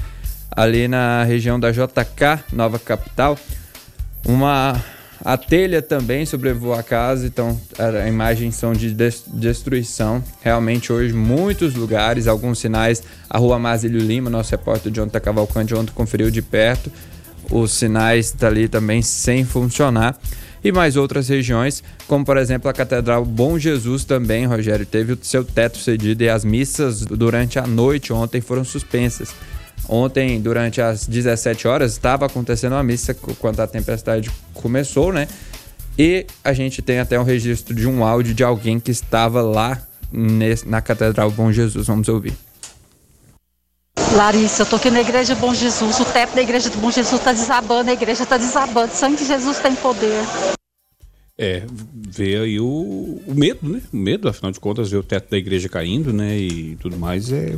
[0.52, 3.38] ali na região da JK, Nova Capital.
[4.26, 4.82] Uma
[5.24, 10.24] a telha também sobrevoou a casa, então a imagens são de destruição.
[10.42, 13.04] Realmente hoje muitos lugares, alguns sinais.
[13.30, 16.90] A rua Mazílio Lima, nosso repórter Jonathan Cavalcante ontem conferiu de perto.
[17.52, 20.18] Os sinais dali também sem funcionar.
[20.64, 25.20] E mais outras regiões, como por exemplo a Catedral Bom Jesus também, Rogério, teve o
[25.22, 29.34] seu teto cedido e as missas durante a noite ontem foram suspensas.
[29.90, 35.28] Ontem, durante as 17 horas, estava acontecendo uma missa quando a tempestade começou, né?
[35.98, 39.82] E a gente tem até um registro de um áudio de alguém que estava lá
[40.12, 41.88] nesse, na Catedral Bom Jesus.
[41.88, 42.34] Vamos ouvir.
[44.14, 46.00] Larissa, eu tô aqui na Igreja Bom Jesus.
[46.00, 48.94] O teto da Igreja do Bom Jesus tá desabando, a igreja tá desabando.
[48.94, 50.22] Sangue de Jesus tem poder.
[51.36, 51.64] É,
[51.94, 53.82] ver aí o, o medo, né?
[53.92, 56.38] O medo, afinal de contas, ver o teto da igreja caindo, né?
[56.38, 57.58] E tudo mais é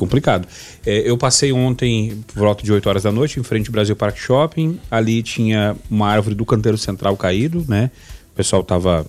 [0.00, 0.48] complicado.
[0.84, 3.94] É, eu passei ontem, por volta de 8 horas da noite, em frente ao Brasil
[3.94, 4.80] Park Shopping.
[4.90, 7.90] Ali tinha uma árvore do canteiro central caído, né?
[8.32, 9.06] O pessoal tava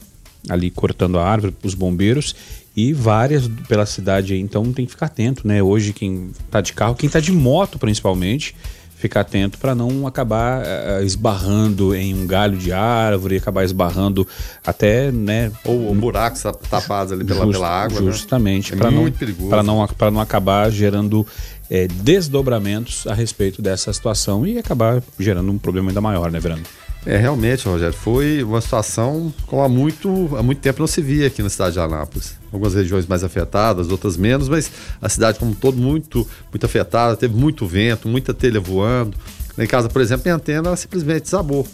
[0.49, 2.35] ali cortando a árvore, os bombeiros.
[2.75, 5.61] E várias pela cidade aí, então tem que ficar atento, né?
[5.61, 8.55] Hoje quem tá de carro, quem tá de moto principalmente,
[9.01, 14.27] ficar atento para não acabar uh, esbarrando em um galho de árvore, acabar esbarrando
[14.65, 15.51] até, né?
[15.65, 17.99] Ou, buracos tapados ali pela, just, pela água.
[17.99, 18.11] Né?
[18.11, 18.77] Justamente, né?
[18.77, 19.11] para não,
[19.49, 21.25] para não, para não acabar gerando
[21.69, 26.63] é, desdobramentos a respeito dessa situação e acabar gerando um problema ainda maior, né, Verano?
[27.03, 31.27] É, realmente, Rogério, foi uma situação como há muito, há muito tempo não se via
[31.27, 32.35] aqui na cidade de Anápolis.
[32.53, 34.71] Algumas regiões mais afetadas, outras menos, mas
[35.01, 39.17] a cidade como um todo muito, muito afetada, teve muito vento, muita telha voando.
[39.57, 41.67] Em casa, por exemplo, minha antena simplesmente desabou.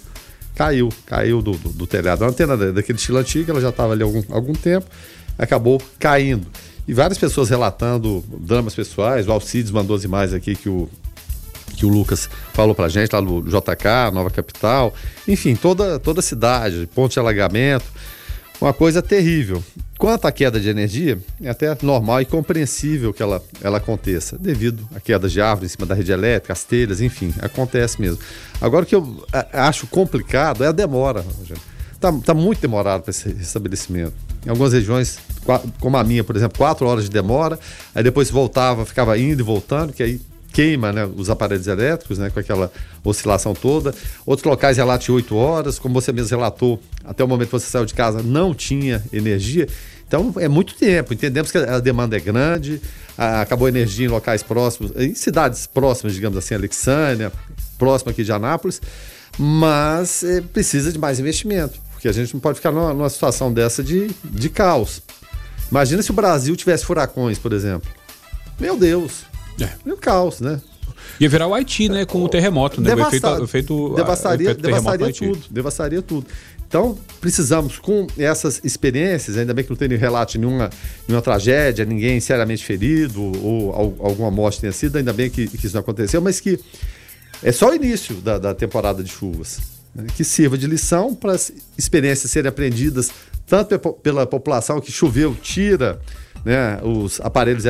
[0.55, 2.23] Caiu, caiu do, do, do telhado.
[2.23, 4.85] A antena daquele estilo antigo, ela já estava ali há algum, algum tempo,
[5.37, 6.47] acabou caindo.
[6.87, 9.27] E várias pessoas relatando dramas pessoais.
[9.27, 10.89] O Alcides mandou as imagens aqui que o,
[11.75, 14.93] que o Lucas falou pra gente, lá no JK, Nova Capital,
[15.27, 17.85] enfim, toda, toda a cidade, ponto de alagamento,
[18.59, 19.63] uma coisa terrível.
[19.97, 24.87] Quanto à queda de energia, é até normal e compreensível que ela, ela aconteça, devido
[24.95, 28.19] à queda de árvore em cima da rede elétrica, as telhas, enfim, acontece mesmo.
[28.61, 31.25] Agora, o que eu acho complicado é a demora,
[31.93, 34.13] Está tá muito demorado para esse estabelecimento.
[34.45, 35.17] Em algumas regiões,
[35.79, 37.59] como a minha, por exemplo, quatro horas de demora,
[37.95, 40.21] aí depois voltava, ficava indo e voltando, que aí
[40.57, 42.71] queima né, os aparelhos elétricos, né, com aquela
[43.03, 43.93] oscilação toda.
[44.25, 47.85] Outros locais relatam 8 horas, como você mesmo relatou, até o momento que você saiu
[47.85, 49.67] de casa não tinha energia.
[50.07, 51.13] Então é muito tempo.
[51.13, 52.81] Entendemos que a demanda é grande,
[53.15, 57.31] a, acabou a energia em locais próximos, em cidades próximas, digamos assim, Alexânia,
[57.77, 58.81] próxima aqui de Anápolis,
[59.37, 61.79] mas é, precisa de mais investimento.
[61.91, 65.03] porque a gente não pode ficar numa, numa situação dessa de, de caos.
[65.69, 67.87] Imagina se o Brasil tivesse furacões, por exemplo.
[68.59, 69.26] Meu Deus.
[69.59, 69.69] É.
[69.85, 70.61] Um caos, né?
[71.19, 72.05] Ia virar o Haiti, né?
[72.05, 72.89] Com o terremoto, né?
[72.89, 76.27] Devasta- O efeito, o efeito, devastaria, o efeito devastaria tudo, devastaria tudo.
[76.67, 80.69] Então, precisamos, com essas experiências, ainda bem que não tem relato de nenhuma,
[81.07, 85.65] nenhuma tragédia, ninguém seriamente ferido ou, al- alguma morte tenha sido, ainda bem que, que
[85.65, 86.59] isso não aconteceu, mas que
[87.41, 89.59] é só o início da, da temporada de chuvas.
[89.95, 93.09] né, Que sirva de lição para as experiências serem aprendidas
[93.45, 95.99] tanto pe- pela população que choveu, tira
[96.47, 97.65] né, os aparelhos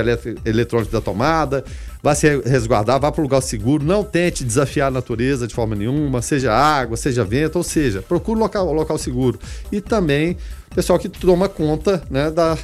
[0.46, 1.66] eletrônicos da tomada,
[2.02, 5.76] vá se resguardar, vá para um lugar seguro, não tente desafiar a natureza de forma
[5.76, 9.40] nenhuma, seja água, seja vento, ou seja, procure um local, um local seguro.
[9.72, 10.38] E também
[10.76, 12.56] pessoal que toma conta né, da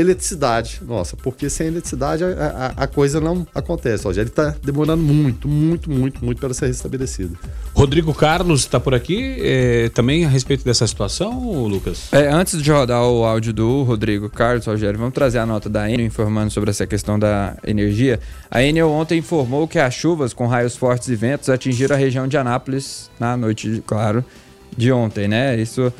[0.00, 0.80] eletricidade.
[0.86, 4.06] Nossa, porque sem eletricidade a, a- a coisa não acontece.
[4.06, 7.36] Ó, ele está demorando muito, muito, muito, muito para ser restabelecido.
[7.74, 12.08] Rodrigo Carlos está por aqui é, também a respeito dessa situação, Lucas?
[12.12, 15.88] É, antes de rodar o áudio do Rodrigo Carlos, Rogério, vamos trazer a nota da
[15.90, 18.18] Enel informando sobre essa questão da energia.
[18.50, 22.26] A Enel ontem informou que as chuvas com raios fortes e ventos atingiram a região
[22.26, 24.24] de Anápolis na noite, de- claro,
[24.76, 25.58] de ontem, né?
[25.60, 25.92] Isso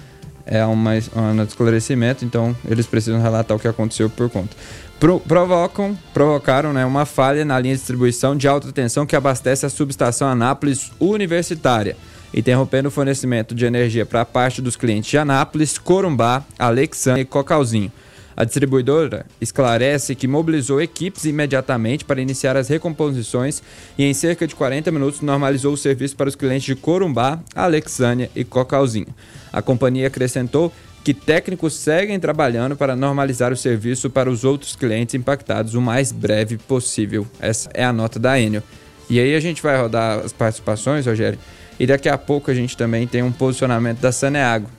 [0.48, 4.56] é uma, um esclarecimento, então eles precisam relatar o que aconteceu por conta.
[4.98, 9.64] Pro- provocam, provocaram né, uma falha na linha de distribuição de alta tensão que abastece
[9.64, 11.96] a subestação Anápolis Universitária,
[12.34, 17.92] interrompendo o fornecimento de energia para parte dos clientes de Anápolis, Corumbá, Alexandre e Cocalzinho.
[18.38, 23.60] A distribuidora esclarece que mobilizou equipes imediatamente para iniciar as recomposições
[23.98, 28.30] e em cerca de 40 minutos normalizou o serviço para os clientes de Corumbá, Alexânia
[28.36, 29.08] e Cocalzinho.
[29.52, 30.72] A companhia acrescentou
[31.02, 36.12] que técnicos seguem trabalhando para normalizar o serviço para os outros clientes impactados o mais
[36.12, 37.26] breve possível.
[37.40, 38.62] Essa é a nota da Enel.
[39.10, 41.40] E aí a gente vai rodar as participações, Rogério,
[41.80, 44.70] e daqui a pouco a gente também tem um posicionamento da Saneago.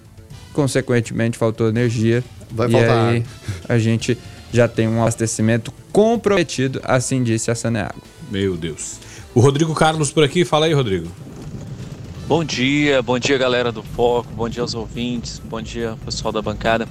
[0.54, 2.24] Consequentemente, faltou energia.
[2.52, 3.28] Vai e faltar aí água.
[3.68, 4.18] a gente
[4.52, 8.02] já tem um abastecimento comprometido, assim disse a Saneago.
[8.32, 8.98] Meu Deus.
[9.34, 11.08] O Rodrigo Carlos por aqui, fala aí, Rodrigo.
[12.28, 16.42] Bom dia, bom dia galera do Foco, bom dia aos ouvintes, bom dia pessoal da
[16.42, 16.88] bancada.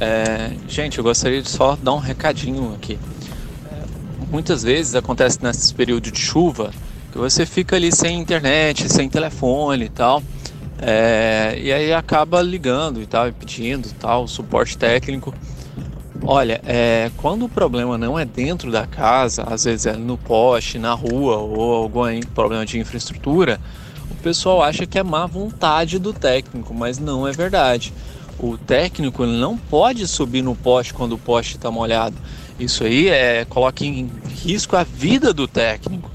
[0.00, 2.98] É, gente, eu gostaria de só dar um recadinho aqui.
[3.70, 3.84] É,
[4.28, 6.72] muitas vezes acontece nesses períodos de chuva
[7.12, 10.20] que você fica ali sem internet, sem telefone e tal.
[10.84, 15.32] É, e aí acaba ligando e tal, e pedindo tal, suporte técnico.
[16.24, 20.78] Olha, é, quando o problema não é dentro da casa, às vezes é no poste,
[20.78, 23.60] na rua ou algum problema de infraestrutura,
[24.10, 27.92] o pessoal acha que é má vontade do técnico, mas não é verdade.
[28.38, 32.16] O técnico não pode subir no poste quando o poste está molhado.
[32.58, 34.10] Isso aí é, coloca em
[34.44, 36.10] risco a vida do técnico.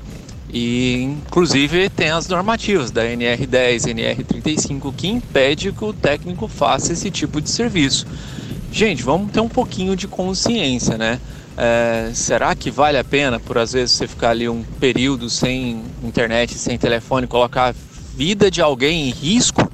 [0.50, 7.12] E inclusive tem as normativas da NR10, NR35 que impede que o técnico faça esse
[7.12, 8.08] tipo de serviço.
[8.72, 11.20] Gente, vamos ter um pouquinho de consciência, né?
[11.58, 15.82] É, será que vale a pena, por às vezes, você ficar ali um período sem
[16.04, 17.76] internet, sem telefone, colocar a
[18.16, 19.70] vida de alguém em risco?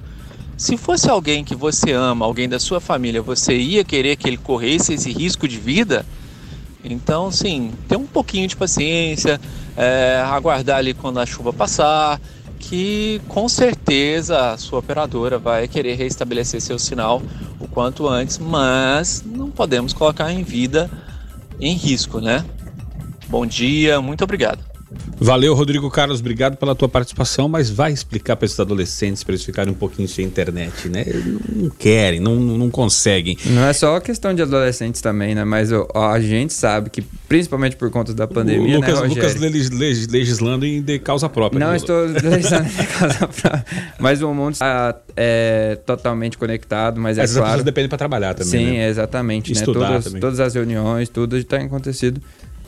[0.55, 4.37] Se fosse alguém que você ama, alguém da sua família, você ia querer que ele
[4.37, 6.05] corresse esse risco de vida?
[6.83, 9.39] Então, sim, ter um pouquinho de paciência,
[9.77, 12.19] é, aguardar ali quando a chuva passar,
[12.59, 17.21] que com certeza a sua operadora vai querer restabelecer seu sinal
[17.59, 20.89] o quanto antes, mas não podemos colocar em vida
[21.59, 22.45] em risco, né?
[23.27, 24.62] Bom dia, muito obrigado.
[25.23, 29.45] Valeu, Rodrigo Carlos, obrigado pela tua participação, mas vai explicar para esses adolescentes para eles
[29.45, 31.03] ficarem um pouquinho sem internet, né?
[31.07, 33.37] Eles Não querem, não, não conseguem.
[33.45, 35.45] Não é só questão de adolescentes também, né?
[35.45, 39.07] Mas ó, a gente sabe que, principalmente por conta da pandemia, o Lucas, né?
[39.07, 41.57] Lucas legis- legis- legislando em de causa própria.
[41.59, 41.77] Não né?
[41.77, 43.65] estou legislando em causa própria,
[43.99, 47.49] mas o mundo está é, totalmente conectado, mas é Essas claro...
[47.51, 48.51] pessoas dependem para trabalhar também.
[48.51, 48.89] Sim, né?
[48.89, 49.53] exatamente.
[49.53, 49.59] Né?
[49.59, 50.19] Estudar Todas, também.
[50.21, 52.21] todas as reuniões, tudo está acontecido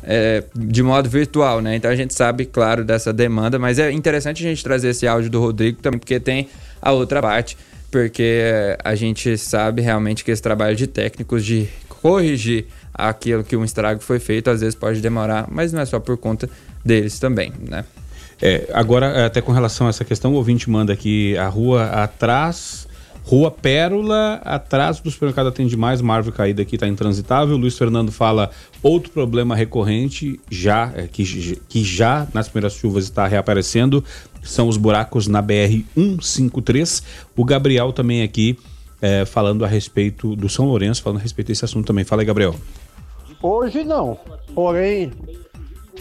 [0.06, 1.76] é, de modo virtual, né?
[1.76, 5.30] Então a gente sabe, claro, dessa demanda, mas é interessante a gente trazer esse áudio
[5.30, 6.48] do Rodrigo também, porque tem
[6.82, 7.58] a outra parte,
[7.90, 8.42] porque
[8.84, 14.00] a gente sabe realmente que esse trabalho de técnicos de corrigir aquilo que um estrago
[14.00, 16.48] foi feito, às vezes pode demorar, mas não é só por conta
[16.84, 17.84] deles também, né?
[18.42, 22.85] É, agora, até com relação a essa questão, o ouvinte manda aqui a rua atrás,
[23.26, 27.58] Rua Pérola, atrás do supermercado Atende Mais, uma árvore caída aqui está intransitável.
[27.58, 28.52] Luiz Fernando fala
[28.84, 34.04] outro problema recorrente, já é, que, que já nas primeiras chuvas está reaparecendo,
[34.44, 37.04] são os buracos na BR-153.
[37.36, 38.60] O Gabriel também aqui
[39.02, 42.06] é, falando a respeito do São Lourenço, falando a respeito desse assunto também.
[42.06, 42.56] Fala aí, Gabriel.
[43.42, 44.20] Hoje não.
[44.54, 45.12] Porém,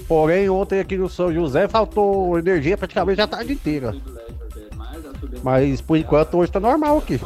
[0.06, 3.96] porém ontem aqui no São José faltou energia praticamente a tarde inteira.
[5.42, 7.20] Mas por enquanto hoje tá normal aqui.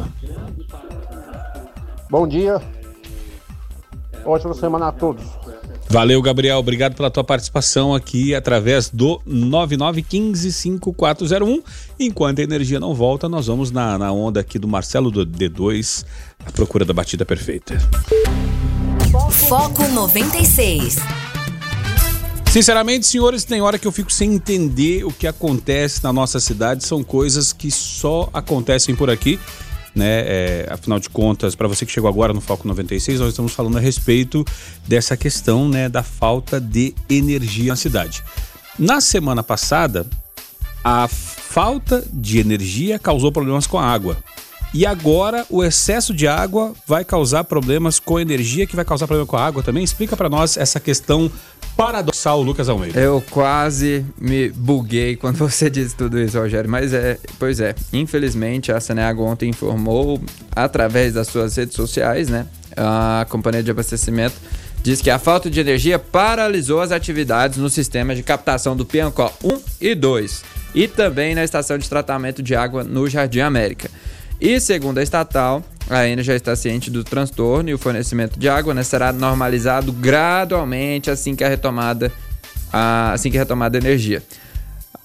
[2.10, 2.60] Bom dia.
[4.24, 5.24] Ótima semana a todos.
[5.90, 6.58] Valeu, Gabriel.
[6.58, 11.62] Obrigado pela tua participação aqui através do 99155401.
[11.98, 16.04] Enquanto a energia não volta, nós vamos na, na onda aqui do Marcelo do D2,
[16.44, 17.78] à procura da batida perfeita.
[19.48, 20.98] Foco 96.
[22.50, 26.84] Sinceramente, senhores, tem hora que eu fico sem entender o que acontece na nossa cidade.
[26.84, 29.38] São coisas que só acontecem por aqui.
[29.94, 30.20] Né?
[30.26, 33.76] É, afinal de contas, para você que chegou agora no Foco 96, nós estamos falando
[33.76, 34.44] a respeito
[34.86, 38.24] dessa questão né, da falta de energia na cidade.
[38.78, 40.06] Na semana passada,
[40.82, 44.16] a falta de energia causou problemas com a água.
[44.74, 49.06] E agora o excesso de água vai causar problemas com a energia, que vai causar
[49.06, 49.82] problema com a água também.
[49.82, 51.30] Explica para nós essa questão
[51.76, 53.00] paradoxal, Lucas Almeida.
[53.00, 56.68] Eu quase me buguei quando você disse tudo isso, Rogério.
[56.68, 60.20] Mas é, pois é, infelizmente a Saneago ontem informou
[60.54, 62.46] através das suas redes sociais, né?
[62.76, 64.34] A companhia de abastecimento
[64.82, 69.32] diz que a falta de energia paralisou as atividades no sistema de captação do Piancó
[69.42, 70.42] 1 e 2
[70.74, 73.90] e também na estação de tratamento de água no Jardim América.
[74.40, 78.48] E segundo a estatal, a Ena já está ciente do transtorno e o fornecimento de
[78.48, 82.12] água né, será normalizado gradualmente assim que a retomada,
[83.12, 84.22] assim que a retomada energia.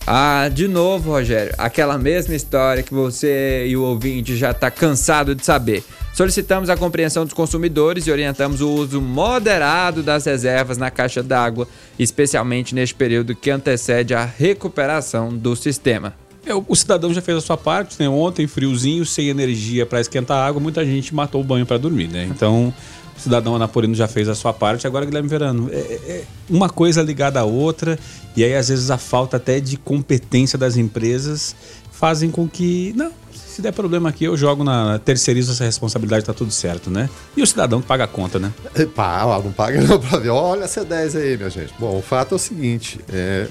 [0.06, 5.34] Ah, de novo, Rogério, aquela mesma história que você e o ouvinte já está cansado
[5.34, 5.84] de saber.
[6.14, 11.68] Solicitamos a compreensão dos consumidores e orientamos o uso moderado das reservas na caixa d'água,
[11.98, 16.14] especialmente neste período que antecede a recuperação do sistema.
[16.46, 18.10] É, o cidadão já fez a sua parte, né?
[18.10, 22.10] Ontem, friozinho, sem energia para esquentar a água, muita gente matou o banho para dormir,
[22.10, 22.26] né?
[22.30, 22.74] Então,
[23.16, 24.86] o cidadão anapolino já fez a sua parte.
[24.86, 27.98] Agora, Guilherme Verano, é, é uma coisa ligada à outra,
[28.36, 31.56] e aí às vezes a falta até de competência das empresas
[31.92, 34.98] fazem com que, não, se der problema aqui, eu jogo na.
[35.00, 37.08] terceirizo essa responsabilidade, tá tudo certo, né?
[37.38, 38.52] E o cidadão que paga a conta, né?
[38.96, 40.30] Pá, não paga não pra ver.
[40.30, 41.72] Olha essa 10 aí, minha gente.
[41.80, 43.48] Bom, o fato é o seguinte: é,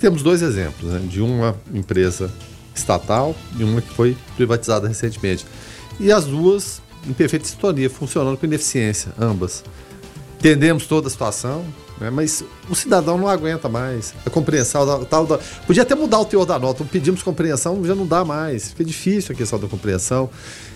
[0.00, 2.30] temos dois exemplos, né, de uma empresa
[2.74, 5.46] estatal e uma que foi privatizada recentemente.
[6.00, 9.64] E as duas em perfeita sintonia, funcionando com ineficiência, ambas.
[10.38, 11.64] Entendemos toda a situação,
[12.00, 14.14] né, mas o cidadão não aguenta mais.
[14.24, 18.06] A compreensão, tal, da, podia até mudar o teor da nota, pedimos compreensão, já não
[18.06, 18.70] dá mais.
[18.70, 20.28] Fica difícil a questão da compreensão.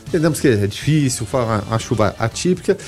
[0.06, 1.26] Entendemos que é difícil,
[1.70, 2.78] a chuva atípica,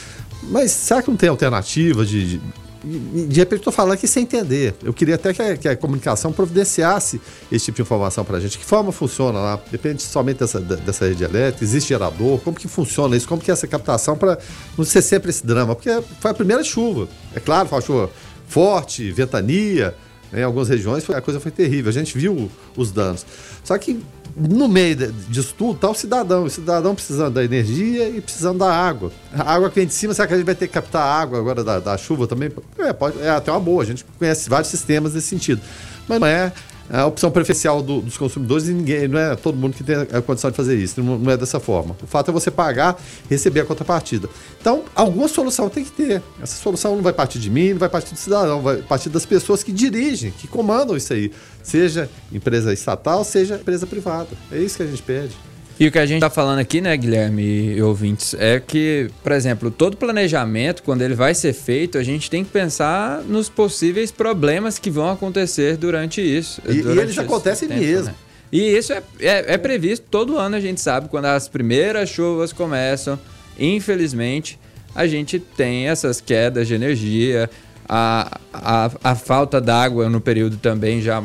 [0.45, 2.41] mas será que não tem alternativa de, de
[2.83, 4.75] de repente estou falando aqui sem entender.
[4.83, 7.21] Eu queria até que a, que a, comunicação providenciasse
[7.53, 8.59] esse tipo de informação para a gente.
[8.59, 9.61] Que forma funciona lá?
[9.71, 13.53] Depende somente dessa, dessa rede elétrica, existe gerador, como que funciona isso, como que é
[13.53, 14.39] essa captação para
[14.79, 15.75] não ser sempre esse drama.
[15.75, 17.09] Porque foi a primeira chuva.
[17.35, 18.11] É claro, foi uma chuva
[18.49, 19.95] forte, ventania,
[20.33, 20.41] né?
[20.41, 21.91] em algumas regiões a coisa foi terrível.
[21.91, 23.27] A gente viu os danos.
[23.63, 24.01] Só que
[24.41, 26.45] no meio disso tudo está o cidadão.
[26.45, 29.13] O cidadão precisando da energia e precisando da água.
[29.33, 31.39] A água que vem de cima, será que a gente vai ter que captar água
[31.39, 32.51] agora da, da chuva também?
[32.79, 33.83] É, pode, é até uma boa.
[33.83, 35.61] A gente conhece vários sistemas nesse sentido.
[36.09, 36.53] Mas não é
[36.91, 40.21] a opção preferencial do, dos consumidores e ninguém, não é todo mundo que tem a
[40.21, 41.97] condição de fazer isso, não, não, é dessa forma.
[42.03, 44.29] O fato é você pagar receber a contrapartida.
[44.61, 46.23] Então, alguma solução tem que ter.
[46.43, 49.25] Essa solução não vai partir de mim, não vai partir do cidadão, vai partir das
[49.25, 51.31] pessoas que dirigem, que comandam isso aí.
[51.63, 54.31] Seja empresa estatal, seja empresa privada.
[54.51, 55.37] É isso que a gente pede.
[55.81, 59.33] E o que a gente está falando aqui, né, Guilherme e ouvintes, é que, por
[59.33, 64.11] exemplo, todo planejamento, quando ele vai ser feito, a gente tem que pensar nos possíveis
[64.11, 66.61] problemas que vão acontecer durante isso.
[66.69, 68.05] E, durante e eles acontecem tempo, mesmo.
[68.09, 68.15] Né?
[68.53, 72.53] E isso é, é, é, previsto todo ano, a gente sabe, quando as primeiras chuvas
[72.53, 73.19] começam,
[73.59, 74.59] infelizmente,
[74.95, 77.49] a gente tem essas quedas de energia,
[77.89, 81.23] a, a, a falta d'água no período também já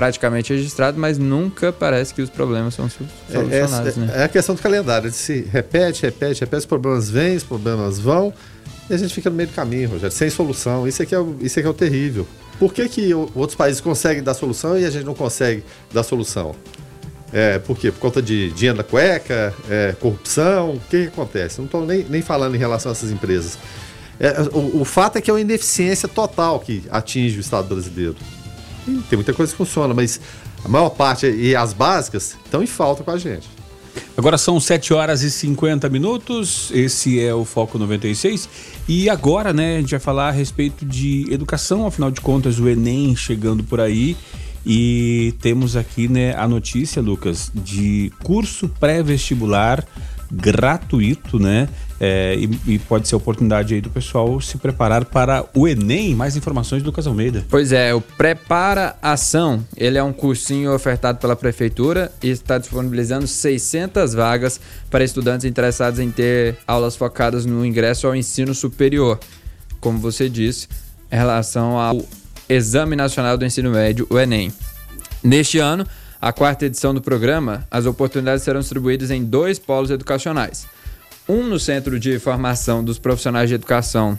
[0.00, 3.98] praticamente registrado, mas nunca parece que os problemas são solucionados.
[3.98, 4.12] É, né?
[4.16, 7.98] é a questão do calendário, ele se repete, repete, repete, os problemas vêm, os problemas
[7.98, 8.32] vão,
[8.88, 10.88] e a gente fica no meio do caminho, Rogério, sem solução.
[10.88, 12.26] Isso aqui é, o, isso aqui é o terrível.
[12.58, 16.54] Por que, que outros países conseguem dar solução e a gente não consegue dar solução?
[17.30, 17.92] É, por quê?
[17.92, 21.58] Por conta de dinheiro da cueca, é, corrupção, o que, que acontece?
[21.58, 23.58] Não estou nem, nem falando em relação a essas empresas.
[24.18, 28.16] É, o, o fato é que é uma ineficiência total que atinge o Estado brasileiro
[29.08, 30.20] tem muita coisa que funciona, mas
[30.64, 33.48] a maior parte e as básicas estão em falta com a gente.
[34.16, 38.48] Agora são 7 horas e 50 minutos, esse é o Foco 96.
[38.88, 42.68] E agora, né, a gente vai falar a respeito de educação, afinal de contas, o
[42.68, 44.16] Enem chegando por aí.
[44.64, 49.84] E temos aqui, né, a notícia, Lucas, de curso pré-vestibular
[50.30, 51.68] gratuito, né?
[52.02, 56.14] É, e, e pode ser oportunidade aí do pessoal se preparar para o Enem.
[56.14, 57.44] Mais informações do Lucas Almeida.
[57.50, 63.26] Pois é, o Prepara Ação, ele é um cursinho ofertado pela prefeitura e está disponibilizando
[63.26, 69.20] 600 vagas para estudantes interessados em ter aulas focadas no ingresso ao ensino superior.
[69.78, 70.68] Como você disse,
[71.12, 72.02] em relação ao
[72.48, 74.50] Exame Nacional do Ensino Médio, o Enem.
[75.22, 75.86] Neste ano,
[76.20, 80.66] a quarta edição do programa, as oportunidades serão distribuídas em dois polos educacionais.
[81.30, 84.18] Um no Centro de Formação dos Profissionais de Educação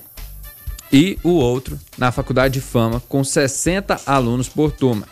[0.94, 5.06] e o outro na Faculdade de Fama, com 60 alunos por turma.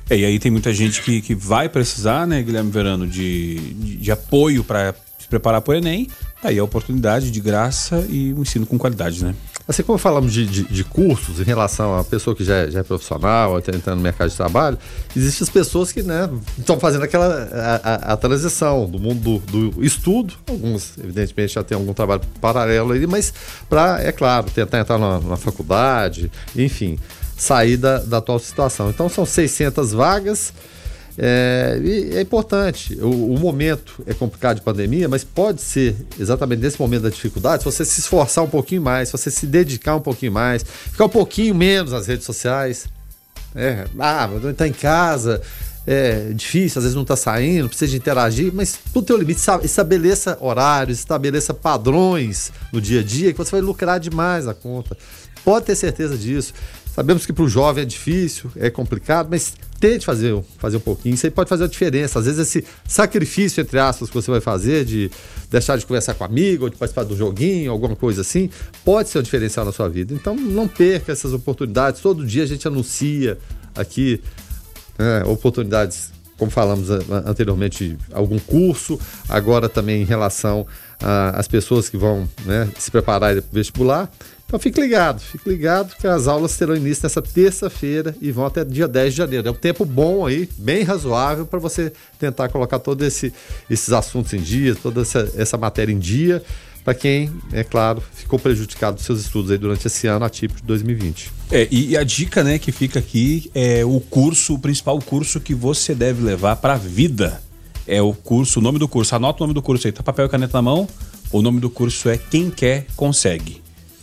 [0.08, 3.96] É, e aí tem muita gente que, que vai precisar, né, Guilherme Verano, de, de,
[3.96, 6.08] de apoio para se preparar para o Enem.
[6.40, 9.34] Tá aí a oportunidade de graça e um ensino com qualidade, né?
[9.66, 12.80] Assim como falamos de, de, de, cursos em relação a pessoa que já, é, já
[12.80, 14.76] é profissional, está entrando no mercado de trabalho,
[15.14, 19.70] existem as pessoas que né, estão fazendo aquela a, a, a, transição do mundo do,
[19.70, 23.32] do, estudo, alguns evidentemente já tem algum trabalho paralelo aí, mas
[23.68, 26.98] para, é claro, tentar entrar na, na faculdade, enfim,
[27.36, 28.90] sair da, da atual situação.
[28.90, 30.52] Então são 600 vagas,
[31.18, 31.78] é,
[32.14, 32.98] é importante.
[33.00, 37.62] O, o, momento é complicado de pandemia, mas pode ser exatamente nesse momento da dificuldade,
[37.62, 41.04] se você se esforçar um pouquinho mais, se você se dedicar um pouquinho mais, ficar
[41.04, 42.86] um pouquinho menos nas redes sociais.
[43.54, 45.42] É, ah, tá em casa,
[45.86, 49.42] é difícil, às vezes não está saindo, precisa de interagir, mas tem um limite.
[49.62, 54.96] Estabeleça horários, estabeleça padrões no dia a dia que você vai lucrar demais a conta.
[55.44, 56.54] Pode ter certeza disso.
[56.94, 61.16] Sabemos que para o jovem é difícil, é complicado, mas tente fazer, fazer um pouquinho.
[61.16, 62.20] Isso aí pode fazer a diferença.
[62.20, 65.10] Às vezes, esse sacrifício, entre aspas, que você vai fazer de
[65.50, 68.48] deixar de conversar com amigo, ou de participar do joguinho, alguma coisa assim,
[68.84, 70.14] pode ser um diferencial na sua vida.
[70.14, 72.00] Então, não perca essas oportunidades.
[72.00, 73.36] Todo dia a gente anuncia
[73.74, 74.22] aqui
[74.96, 76.88] né, oportunidades, como falamos
[77.26, 80.64] anteriormente, algum curso, agora também em relação
[81.34, 84.08] às pessoas que vão né, se preparar para o vestibular.
[84.52, 88.62] Então fique ligado, fique ligado que as aulas terão início nessa terça-feira e vão até
[88.62, 89.48] dia 10 de janeiro.
[89.48, 93.32] É um tempo bom aí, bem razoável para você tentar colocar todos esse,
[93.70, 96.44] esses assuntos em dia, toda essa, essa matéria em dia,
[96.84, 100.66] para quem, é claro, ficou prejudicado dos seus estudos aí durante esse ano atípico de
[100.66, 101.32] 2020.
[101.50, 105.54] É, e a dica, né, que fica aqui é o curso, o principal curso que
[105.54, 107.40] você deve levar para a vida.
[107.86, 109.16] É o curso, o nome do curso.
[109.16, 110.86] Anota o nome do curso aí, tá papel e caneta na mão.
[111.32, 113.61] O nome do curso é Quem Quer Consegue.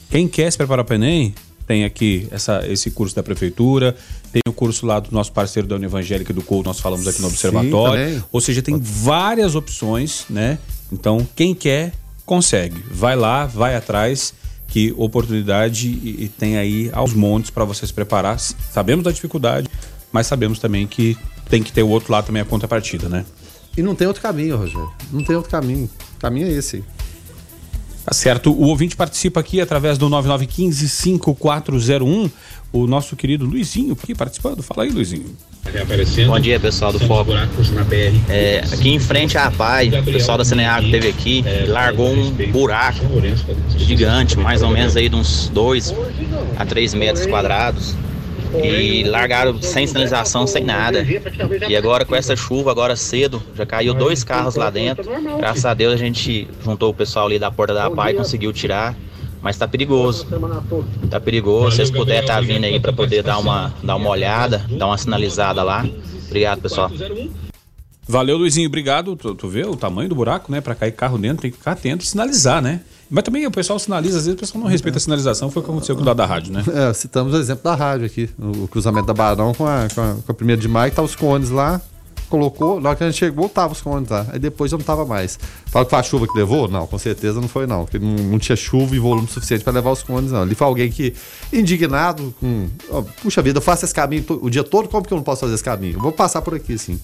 [0.09, 1.33] Quem quer se preparar para o Enem,
[1.67, 3.95] tem aqui essa, esse curso da prefeitura,
[4.31, 7.21] tem o curso lá do nosso parceiro da União Evangélica do COU, nós falamos aqui
[7.21, 8.15] no Observatório.
[8.15, 10.57] Sim, Ou seja, tem várias opções, né?
[10.91, 11.93] Então, quem quer,
[12.25, 12.83] consegue.
[12.89, 14.33] Vai lá, vai atrás,
[14.67, 18.39] que oportunidade e, e tem aí aos montes para você se preparar.
[18.39, 19.69] Sabemos da dificuldade,
[20.11, 21.15] mas sabemos também que
[21.49, 23.25] tem que ter o outro lado também a contrapartida, né?
[23.77, 24.91] E não tem outro caminho, Rogério.
[25.11, 25.89] Não tem outro caminho.
[26.17, 26.83] O caminho é esse.
[28.05, 28.51] Tá certo.
[28.51, 32.31] O ouvinte participa aqui através do 9915-5401.
[32.71, 34.61] O nosso querido Luizinho aqui participando.
[34.61, 35.35] Fala aí, Luizinho.
[36.27, 37.31] Bom dia, pessoal do Foco.
[38.27, 42.99] É, aqui em frente à PAI, o pessoal da Cineago teve aqui, largou um buraco
[43.77, 45.93] gigante, mais ou menos aí de uns 2
[46.57, 47.95] a 3 metros quadrados
[48.63, 51.05] e largaram sem sinalização, sem nada.
[51.67, 55.09] E agora com essa chuva, agora cedo, já caiu dois carros lá dentro.
[55.37, 58.95] Graças a Deus a gente juntou o pessoal ali da porta da PAI, conseguiu tirar.
[59.41, 60.27] Mas tá perigoso.
[61.09, 61.71] Tá perigoso.
[61.71, 64.87] Se vocês puderem estar tá vindo aí para poder dar uma, dar uma olhada, dar
[64.87, 65.87] uma sinalizada lá.
[66.27, 66.91] Obrigado, pessoal.
[68.05, 68.67] Valeu, Luizinho.
[68.67, 69.15] Obrigado.
[69.15, 70.59] Tu, tu vê o tamanho do buraco, né?
[70.59, 72.81] Para cair carro dentro, tem que ficar atento e sinalizar, né?
[73.09, 75.65] Mas também o pessoal sinaliza, às vezes o pessoal não respeita a sinalização, foi o
[75.65, 76.63] que aconteceu com o da rádio, né?
[76.73, 80.15] É, citamos o exemplo da rádio aqui, o cruzamento da Barão com a, com a,
[80.25, 81.81] com a primeira de maio, tá os cones lá,
[82.29, 84.25] colocou, na hora que a gente chegou, tava os cones lá.
[84.31, 85.37] Aí depois não tava mais.
[85.65, 86.67] Fala que foi a chuva que levou?
[86.67, 87.83] Não, com certeza não foi não.
[87.83, 90.43] Porque não, não tinha chuva e volume suficiente para levar os cones, não.
[90.43, 91.13] Ali foi alguém que,
[91.51, 92.69] indignado, com.
[93.21, 95.55] puxa vida, eu faço esse caminho o dia todo, como que eu não posso fazer
[95.55, 95.95] esse caminho?
[95.95, 96.99] Eu vou passar por aqui, sim.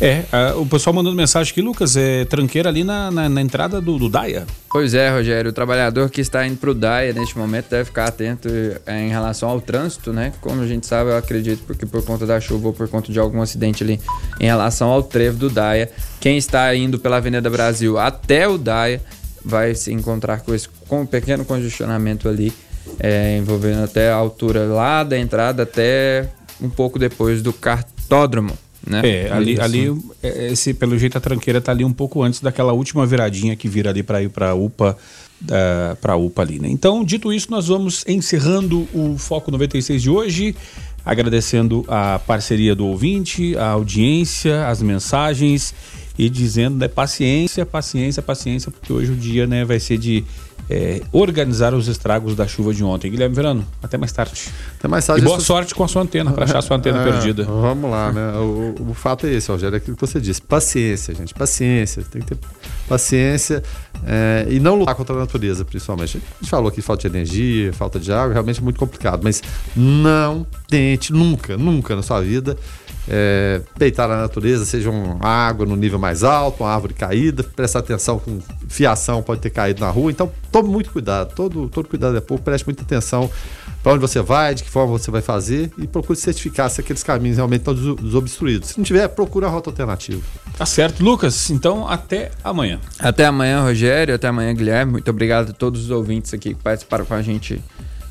[0.00, 0.24] É,
[0.56, 4.08] o pessoal mandando mensagem aqui, Lucas, é tranqueira ali na, na, na entrada do, do
[4.08, 4.46] Daia.
[4.70, 8.06] Pois é, Rogério, o trabalhador que está indo para o Daia neste momento deve ficar
[8.06, 8.48] atento
[8.86, 10.32] é, em relação ao trânsito, né?
[10.40, 13.18] Como a gente sabe, eu acredito, porque por conta da chuva ou por conta de
[13.18, 14.00] algum acidente ali
[14.40, 19.02] em relação ao trevo do Daia, quem está indo pela Avenida Brasil até o Daia
[19.44, 22.52] vai se encontrar com esse com um pequeno congestionamento ali,
[22.98, 28.56] é, envolvendo até a altura lá da entrada até um pouco depois do cartódromo.
[28.86, 29.02] Né?
[29.04, 32.72] É, ali, ali é, esse, pelo jeito a tranqueira tá ali um pouco antes daquela
[32.72, 34.96] última viradinha que vira ali para ir para UPA,
[35.42, 36.68] uh, para UPA ali, né?
[36.68, 40.56] Então, dito isso, nós vamos encerrando o Foco 96 de hoje,
[41.04, 45.74] agradecendo a parceria do ouvinte, a audiência, as mensagens
[46.18, 50.24] e dizendo, né, paciência, paciência, paciência, porque hoje o dia, né, vai ser de
[50.72, 53.10] é, organizar os estragos da chuva de ontem.
[53.10, 54.48] Guilherme Verano, até mais tarde.
[54.78, 55.22] Até mais tarde.
[55.22, 57.42] E boa Isso- sorte com a sua antena, para achar a sua antena É, perdida.
[57.44, 58.32] Vamos lá, né?
[58.38, 60.40] O, o fato é esse, Rogério, é aquilo que você disse.
[60.40, 61.34] Paciência, gente.
[61.34, 62.04] Paciência.
[62.08, 62.38] Tem que ter
[62.88, 63.62] paciência
[64.06, 66.18] é, e não lutar contra a natureza, principalmente.
[66.18, 69.22] A gente falou aqui falta de energia, falta de água, realmente é muito complicado.
[69.24, 69.42] Mas
[69.74, 72.56] não tente nunca, nunca na sua vida
[73.08, 77.80] é, peitar a natureza, seja uma água no nível mais alto, uma árvore caída, prestar
[77.80, 78.38] atenção com
[78.68, 80.10] fiação pode ter caído na rua.
[80.10, 83.30] Então tome muito cuidado, todo, todo cuidado é pouco, preste muita atenção
[83.82, 87.02] para onde você vai, de que forma você vai fazer e procure certificar se aqueles
[87.02, 88.68] caminhos realmente estão deso- desobstruídos.
[88.70, 90.20] Se não tiver, procura a rota alternativa.
[90.58, 91.48] Tá certo, Lucas.
[91.48, 92.78] Então, até amanhã.
[92.98, 94.14] Até amanhã, Rogério.
[94.14, 94.92] Até amanhã, Guilherme.
[94.92, 97.58] Muito obrigado a todos os ouvintes aqui que participaram com a gente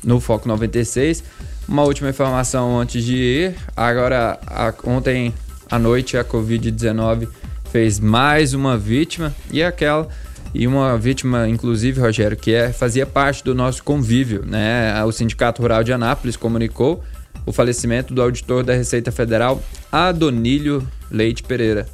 [0.02, 1.22] no Foco 96.
[1.70, 3.54] Uma última informação antes de ir.
[3.76, 5.32] Agora, a- ontem
[5.70, 7.28] à noite, a Covid-19
[7.70, 10.08] fez mais uma vítima e aquela.
[10.52, 14.44] E uma vítima, inclusive, Rogério, que é, fazia parte do nosso convívio.
[14.44, 14.92] Né?
[15.04, 17.04] O Sindicato Rural de Anápolis comunicou
[17.46, 19.62] o falecimento do auditor da Receita Federal,
[19.92, 21.86] Adonílio Leite Pereira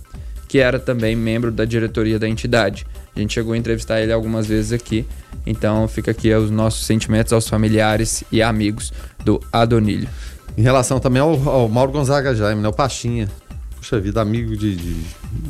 [0.48, 2.86] que era também membro da diretoria da entidade.
[3.16, 5.06] A gente chegou a entrevistar ele algumas vezes aqui,
[5.46, 8.92] então fica aqui os nossos sentimentos aos familiares e amigos
[9.24, 10.08] do Adonílio.
[10.56, 12.68] Em relação também ao, ao Mauro Gonzaga Jaime, né?
[12.68, 13.28] O Pachinha.
[13.76, 14.96] Puxa vida, amigo de, de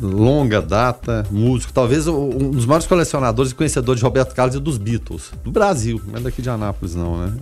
[0.01, 4.77] longa data, músico, talvez um dos maiores colecionadores e conhecedores de Roberto Carlos e dos
[4.77, 7.33] Beatles, do Brasil, não é daqui de Anápolis não, né?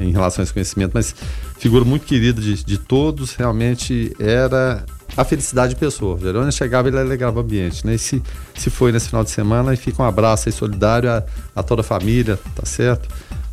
[0.00, 1.14] É, em relação a esse conhecimento, mas
[1.58, 4.84] figura muito querida de, de todos, realmente era
[5.16, 6.16] a felicidade de pessoa.
[6.16, 7.94] Verônica chegava e alegrava o ambiente, né?
[7.94, 8.22] E se,
[8.54, 11.22] se foi nesse final de semana, e fica um abraço aí solidário a,
[11.54, 13.08] a toda a família, tá certo?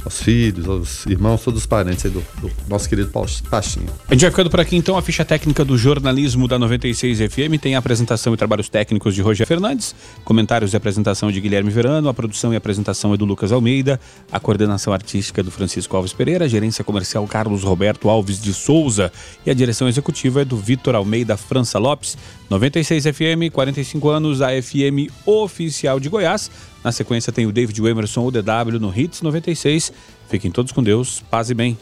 [0.07, 3.11] Aos filhos, aos irmãos, todos os parentes do, do nosso querido
[3.49, 3.87] Pachinha.
[4.07, 4.97] A gente vai ficando por aqui então.
[4.97, 9.21] A ficha técnica do jornalismo da 96 FM tem a apresentação e trabalhos técnicos de
[9.21, 9.93] Rogério Fernandes,
[10.23, 13.99] comentários e apresentação de Guilherme Verano, a produção e apresentação é do Lucas Almeida,
[14.31, 18.53] a coordenação artística é do Francisco Alves Pereira, a gerência comercial Carlos Roberto Alves de
[18.53, 19.11] Souza
[19.45, 22.17] e a direção executiva é do Vitor Almeida França Lopes.
[22.49, 26.49] 96 FM, 45 anos, a FM oficial de Goiás.
[26.87, 29.91] Na sequência tem o David Emerson, o DW no Hits 96.
[30.29, 31.77] Fiquem todos com Deus, paz e bem.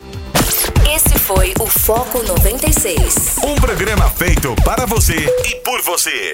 [0.95, 3.37] Esse foi o Foco 96.
[3.45, 5.13] Um programa feito para você
[5.47, 6.31] e por você.